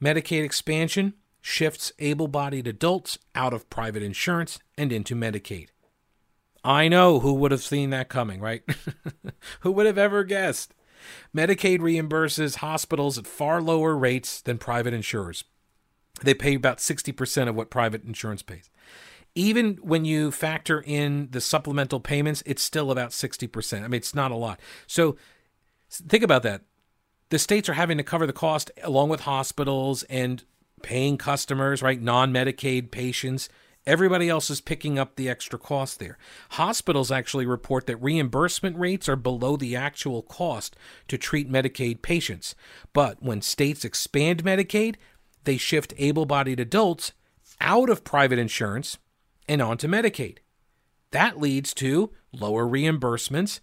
Medicaid 0.03 0.43
expansion 0.43 1.13
shifts 1.39 1.93
able 1.97 2.27
bodied 2.27 2.67
adults 2.67 3.17
out 3.35 3.53
of 3.53 3.69
private 3.69 4.03
insurance 4.03 4.59
and 4.77 4.91
into 4.91 5.15
Medicaid. 5.15 5.69
I 6.63 6.87
know 6.87 7.19
who 7.19 7.33
would 7.35 7.51
have 7.51 7.63
seen 7.63 7.89
that 7.89 8.09
coming, 8.09 8.39
right? 8.39 8.63
who 9.61 9.71
would 9.71 9.85
have 9.85 9.97
ever 9.97 10.23
guessed? 10.23 10.73
Medicaid 11.35 11.79
reimburses 11.79 12.57
hospitals 12.57 13.17
at 13.17 13.25
far 13.25 13.61
lower 13.61 13.97
rates 13.97 14.41
than 14.41 14.57
private 14.57 14.93
insurers. 14.93 15.43
They 16.21 16.33
pay 16.33 16.55
about 16.55 16.77
60% 16.77 17.47
of 17.47 17.55
what 17.55 17.71
private 17.71 18.03
insurance 18.03 18.43
pays. 18.43 18.69
Even 19.33 19.77
when 19.81 20.05
you 20.05 20.29
factor 20.29 20.81
in 20.81 21.29
the 21.31 21.41
supplemental 21.41 21.99
payments, 21.99 22.43
it's 22.45 22.61
still 22.61 22.91
about 22.91 23.11
60%. 23.11 23.77
I 23.77 23.81
mean, 23.81 23.93
it's 23.93 24.13
not 24.13 24.31
a 24.31 24.35
lot. 24.35 24.59
So 24.87 25.15
think 25.89 26.23
about 26.23 26.43
that. 26.43 26.61
The 27.29 27.39
states 27.39 27.69
are 27.69 27.73
having 27.73 27.97
to 27.97 28.03
cover 28.03 28.27
the 28.27 28.33
cost 28.33 28.69
along 28.83 29.09
with 29.09 29.21
hospitals 29.21 30.03
and 30.03 30.43
paying 30.83 31.17
customers, 31.17 31.81
right? 31.81 32.01
Non 32.01 32.33
Medicaid 32.33 32.91
patients 32.91 33.47
Everybody 33.87 34.29
else 34.29 34.51
is 34.51 34.61
picking 34.61 34.99
up 34.99 35.15
the 35.15 35.27
extra 35.27 35.57
cost 35.57 35.99
there. 35.99 36.17
Hospitals 36.51 37.11
actually 37.11 37.47
report 37.47 37.87
that 37.87 37.97
reimbursement 37.97 38.77
rates 38.77 39.09
are 39.09 39.15
below 39.15 39.57
the 39.57 39.75
actual 39.75 40.21
cost 40.21 40.75
to 41.07 41.17
treat 41.17 41.51
Medicaid 41.51 42.03
patients. 42.03 42.53
But 42.93 43.23
when 43.23 43.41
states 43.41 43.83
expand 43.83 44.43
Medicaid, 44.43 44.97
they 45.45 45.57
shift 45.57 45.95
able 45.97 46.27
bodied 46.27 46.59
adults 46.59 47.13
out 47.59 47.89
of 47.89 48.03
private 48.03 48.37
insurance 48.37 48.99
and 49.47 49.61
onto 49.61 49.87
Medicaid. 49.87 50.37
That 51.09 51.39
leads 51.39 51.73
to 51.75 52.11
lower 52.31 52.65
reimbursements, 52.65 53.61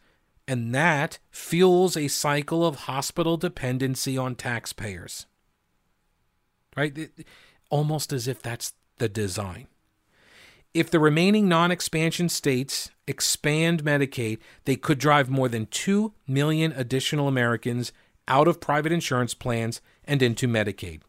and 0.48 0.74
that 0.74 1.18
fuels 1.30 1.96
a 1.96 2.08
cycle 2.08 2.66
of 2.66 2.74
hospital 2.80 3.36
dependency 3.36 4.18
on 4.18 4.34
taxpayers. 4.34 5.26
Right? 6.76 7.10
Almost 7.70 8.12
as 8.12 8.26
if 8.26 8.42
that's 8.42 8.74
the 8.98 9.08
design. 9.08 9.68
If 10.74 10.90
the 10.90 11.00
remaining 11.00 11.48
non 11.48 11.70
expansion 11.70 12.28
states 12.28 12.90
expand 13.06 13.84
Medicaid, 13.84 14.38
they 14.64 14.76
could 14.76 14.98
drive 14.98 15.30
more 15.30 15.48
than 15.48 15.66
2 15.66 16.12
million 16.26 16.72
additional 16.72 17.28
Americans 17.28 17.92
out 18.26 18.46
of 18.46 18.60
private 18.60 18.92
insurance 18.92 19.34
plans 19.34 19.80
and 20.04 20.22
into 20.22 20.46
Medicaid. 20.46 21.00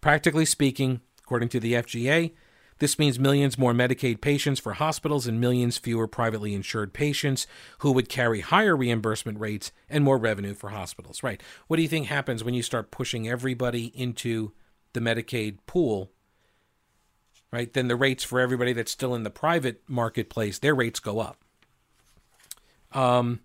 Practically 0.00 0.44
speaking, 0.44 1.00
according 1.22 1.48
to 1.50 1.60
the 1.60 1.74
FGA, 1.74 2.32
this 2.78 2.98
means 2.98 3.18
millions 3.18 3.58
more 3.58 3.74
Medicaid 3.74 4.22
patients 4.22 4.58
for 4.58 4.72
hospitals 4.72 5.26
and 5.26 5.38
millions 5.38 5.76
fewer 5.76 6.08
privately 6.08 6.54
insured 6.54 6.94
patients 6.94 7.46
who 7.80 7.92
would 7.92 8.08
carry 8.08 8.40
higher 8.40 8.74
reimbursement 8.74 9.38
rates 9.38 9.70
and 9.90 10.02
more 10.02 10.16
revenue 10.16 10.54
for 10.54 10.70
hospitals. 10.70 11.22
Right. 11.22 11.42
What 11.66 11.76
do 11.76 11.82
you 11.82 11.88
think 11.88 12.06
happens 12.06 12.42
when 12.42 12.54
you 12.54 12.62
start 12.62 12.90
pushing 12.90 13.28
everybody 13.28 13.86
into 13.94 14.52
the 14.94 15.00
Medicaid 15.00 15.58
pool 15.66 16.10
right, 17.52 17.72
then 17.72 17.88
the 17.88 17.96
rates 17.96 18.24
for 18.24 18.40
everybody 18.40 18.72
that's 18.72 18.92
still 18.92 19.14
in 19.14 19.22
the 19.22 19.30
private 19.30 19.82
marketplace, 19.88 20.58
their 20.58 20.74
rates 20.74 21.00
go 21.00 21.20
up. 21.20 21.38
Um, 22.92 23.40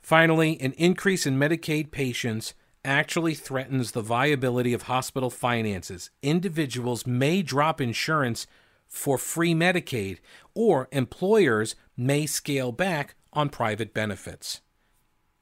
finally, 0.00 0.60
an 0.60 0.72
increase 0.72 1.26
in 1.26 1.38
Medicaid 1.38 1.90
patients 1.90 2.54
actually 2.84 3.34
threatens 3.34 3.92
the 3.92 4.02
viability 4.02 4.72
of 4.72 4.82
hospital 4.82 5.30
finances. 5.30 6.10
Individuals 6.22 7.06
may 7.06 7.42
drop 7.42 7.80
insurance 7.80 8.46
for 8.88 9.16
free 9.16 9.54
Medicaid, 9.54 10.18
or 10.54 10.88
employers 10.92 11.74
may 11.96 12.26
scale 12.26 12.72
back 12.72 13.14
on 13.32 13.48
private 13.48 13.94
benefits. 13.94 14.60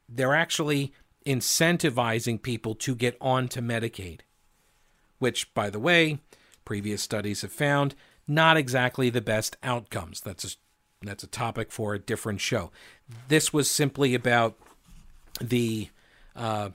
They're 0.08 0.34
actually 0.34 0.92
incentivizing 1.26 2.40
people 2.40 2.74
to 2.76 2.94
get 2.94 3.16
onto 3.20 3.60
Medicaid, 3.60 4.20
which, 5.18 5.52
by 5.54 5.70
the 5.70 5.80
way, 5.80 6.20
previous 6.70 7.02
studies 7.02 7.42
have 7.42 7.50
found 7.50 7.96
not 8.28 8.56
exactly 8.56 9.10
the 9.10 9.20
best 9.20 9.56
outcomes. 9.60 10.20
That's 10.20 10.44
a, 10.44 10.48
that's 11.04 11.24
a 11.24 11.26
topic 11.26 11.72
for 11.72 11.94
a 11.94 11.98
different 11.98 12.40
show. 12.40 12.70
This 13.26 13.52
was 13.52 13.68
simply 13.68 14.14
about 14.14 14.56
the 15.40 15.88
uh, 16.36 16.70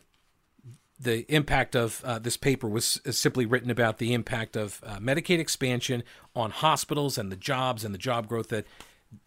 the 0.99 1.19
impact 1.33 1.77
of 1.77 2.01
uh, 2.03 2.19
this 2.19 2.35
paper 2.35 2.67
was 2.67 2.99
simply 3.09 3.45
written 3.45 3.71
about 3.71 3.99
the 3.99 4.13
impact 4.13 4.57
of 4.57 4.81
uh, 4.85 4.97
Medicaid 4.97 5.39
expansion 5.39 6.03
on 6.35 6.51
hospitals 6.51 7.17
and 7.17 7.31
the 7.31 7.37
jobs 7.37 7.85
and 7.85 7.93
the 7.93 7.97
job 7.97 8.27
growth 8.27 8.49
that 8.49 8.65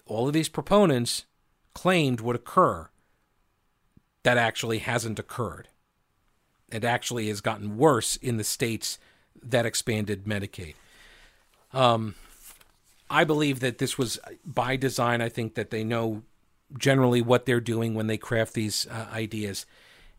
all 0.04 0.26
of 0.26 0.34
these 0.34 0.50
proponents 0.50 1.24
claimed 1.72 2.20
would 2.20 2.36
occur 2.36 2.90
that 4.22 4.36
actually 4.36 4.80
hasn't 4.80 5.18
occurred. 5.18 5.68
It 6.70 6.84
actually 6.84 7.28
has 7.28 7.40
gotten 7.40 7.78
worse 7.78 8.16
in 8.16 8.36
the 8.36 8.44
states 8.44 8.98
that 9.42 9.66
expanded 9.66 10.24
Medicaid. 10.24 10.74
Um, 11.72 12.14
I 13.10 13.24
believe 13.24 13.60
that 13.60 13.78
this 13.78 13.96
was 13.96 14.18
by 14.44 14.76
design. 14.76 15.20
I 15.20 15.28
think 15.28 15.54
that 15.54 15.70
they 15.70 15.84
know 15.84 16.22
generally 16.76 17.22
what 17.22 17.46
they're 17.46 17.60
doing 17.60 17.94
when 17.94 18.06
they 18.06 18.18
craft 18.18 18.54
these 18.54 18.86
uh, 18.86 19.06
ideas. 19.12 19.66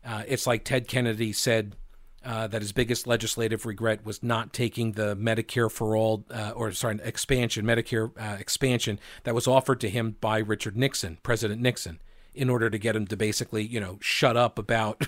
Uh, 0.04 0.24
it's 0.26 0.46
like 0.46 0.64
Ted 0.64 0.88
Kennedy 0.88 1.32
said 1.32 1.76
uh, 2.24 2.46
that 2.48 2.62
his 2.62 2.72
biggest 2.72 3.06
legislative 3.06 3.64
regret 3.64 4.04
was 4.04 4.22
not 4.22 4.52
taking 4.52 4.92
the 4.92 5.16
Medicare 5.16 5.70
for 5.70 5.96
all, 5.96 6.24
uh, 6.30 6.52
or 6.54 6.72
sorry, 6.72 6.98
expansion, 7.02 7.64
Medicare 7.64 8.10
uh, 8.18 8.36
expansion 8.38 8.98
that 9.24 9.34
was 9.34 9.46
offered 9.46 9.80
to 9.80 9.88
him 9.88 10.16
by 10.20 10.38
Richard 10.38 10.76
Nixon, 10.76 11.18
President 11.22 11.60
Nixon, 11.60 12.00
in 12.34 12.48
order 12.48 12.70
to 12.70 12.78
get 12.78 12.96
him 12.96 13.06
to 13.06 13.16
basically, 13.16 13.64
you 13.64 13.80
know, 13.80 13.98
shut 14.00 14.36
up 14.36 14.58
about 14.58 15.06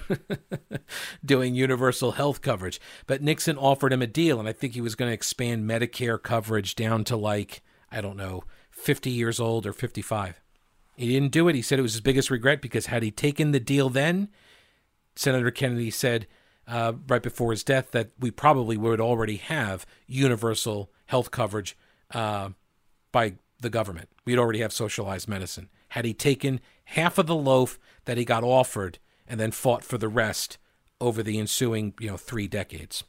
doing 1.25 1.55
universal 1.55 2.13
health 2.13 2.43
coverage. 2.43 2.81
But 3.07 3.23
Nixon 3.23 3.57
offered 3.57 3.93
him 3.93 4.03
a 4.03 4.07
deal, 4.07 4.39
and 4.39 4.49
I 4.49 4.53
think 4.53 4.75
he 4.75 4.81
was 4.81 4.95
going 4.95 5.09
to 5.09 5.15
expand 5.15 5.69
Medicare 5.69 6.21
coverage 6.21 6.75
down 6.75 7.05
to 7.05 7.17
like, 7.17 7.63
I 7.91 8.01
don't 8.01 8.17
know, 8.17 8.45
50 8.71 9.11
years 9.11 9.39
old 9.39 9.67
or 9.67 9.73
55. 9.73 10.41
He 10.97 11.13
didn't 11.13 11.33
do 11.33 11.49
it. 11.49 11.55
He 11.55 11.63
said 11.63 11.79
it 11.79 11.83
was 11.83 11.93
his 11.93 12.01
biggest 12.01 12.31
regret 12.31 12.61
because 12.61 12.87
had 12.87 13.03
he 13.03 13.11
taken 13.11 13.53
the 13.53 13.61
deal 13.61 13.89
then, 13.89 14.29
Senator 15.15 15.51
Kennedy 15.51 15.91
said 15.91 16.27
uh, 16.67 16.93
right 17.09 17.23
before 17.23 17.51
his 17.51 17.65
death 17.65 17.91
that 17.93 18.11
we 18.19 18.31
probably 18.31 18.77
would 18.77 19.01
already 19.01 19.37
have 19.37 19.87
universal 20.07 20.91
health 21.07 21.31
coverage 21.31 21.77
uh, 22.13 22.51
by 23.11 23.35
the 23.61 23.71
government. 23.71 24.09
We'd 24.25 24.39
already 24.39 24.61
have 24.61 24.73
socialized 24.73 25.29
medicine. 25.29 25.69
Had 25.93 26.07
he 26.07 26.15
taken 26.15 26.59
half 26.85 27.19
of 27.19 27.27
the 27.27 27.37
loaf 27.37 27.79
that 28.07 28.17
he 28.17 28.25
got 28.25 28.43
offered 28.43 28.99
and 29.27 29.39
then 29.39 29.51
fought 29.51 29.85
for 29.85 29.99
the 29.99 30.09
rest 30.09 30.57
over 31.03 31.23
the 31.23 31.39
ensuing, 31.39 31.93
you 32.01 32.09
know, 32.09 32.17
three 32.17 32.49
decades. 32.49 33.05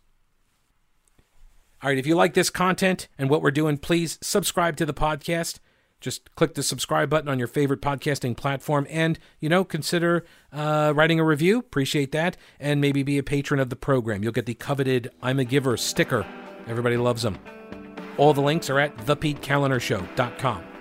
All 1.82 1.90
right, 1.90 1.98
if 1.98 2.06
you 2.06 2.16
like 2.16 2.34
this 2.34 2.50
content 2.50 3.08
and 3.18 3.30
what 3.30 3.42
we're 3.42 3.52
doing, 3.52 3.78
please 3.78 4.20
subscribe 4.22 4.76
to 4.78 4.86
the 4.86 4.94
podcast. 4.94 5.60
Just 6.02 6.36
click 6.36 6.56
the 6.56 6.64
subscribe 6.64 7.10
button 7.10 7.30
on 7.30 7.40
your 7.40 7.48
favorite 7.48 7.82
podcasting 7.82 8.36
platform 8.36 8.86
and, 8.90 9.18
you 9.40 9.48
know, 9.48 9.64
consider 9.64 10.26
uh, 10.52 10.92
writing 10.94 11.22
a 11.22 11.24
review. 11.24 11.60
Appreciate 11.60 12.12
that. 12.12 12.36
And 12.60 12.82
maybe 12.82 13.02
be 13.02 13.18
a 13.18 13.24
patron 13.24 13.62
of 13.62 13.70
the 13.70 13.78
program. 13.78 14.24
You'll 14.24 14.34
get 14.34 14.46
the 14.46 14.56
coveted 14.56 15.10
I'm 15.22 15.40
a 15.40 15.46
Giver 15.46 15.78
sticker. 15.78 16.26
Everybody 16.68 16.98
loves 16.98 17.22
them. 17.22 17.40
All 18.18 18.34
the 18.34 18.42
links 18.42 18.70
are 18.70 18.80
at 18.80 18.98
thepetekalinershow.com. 18.98 20.73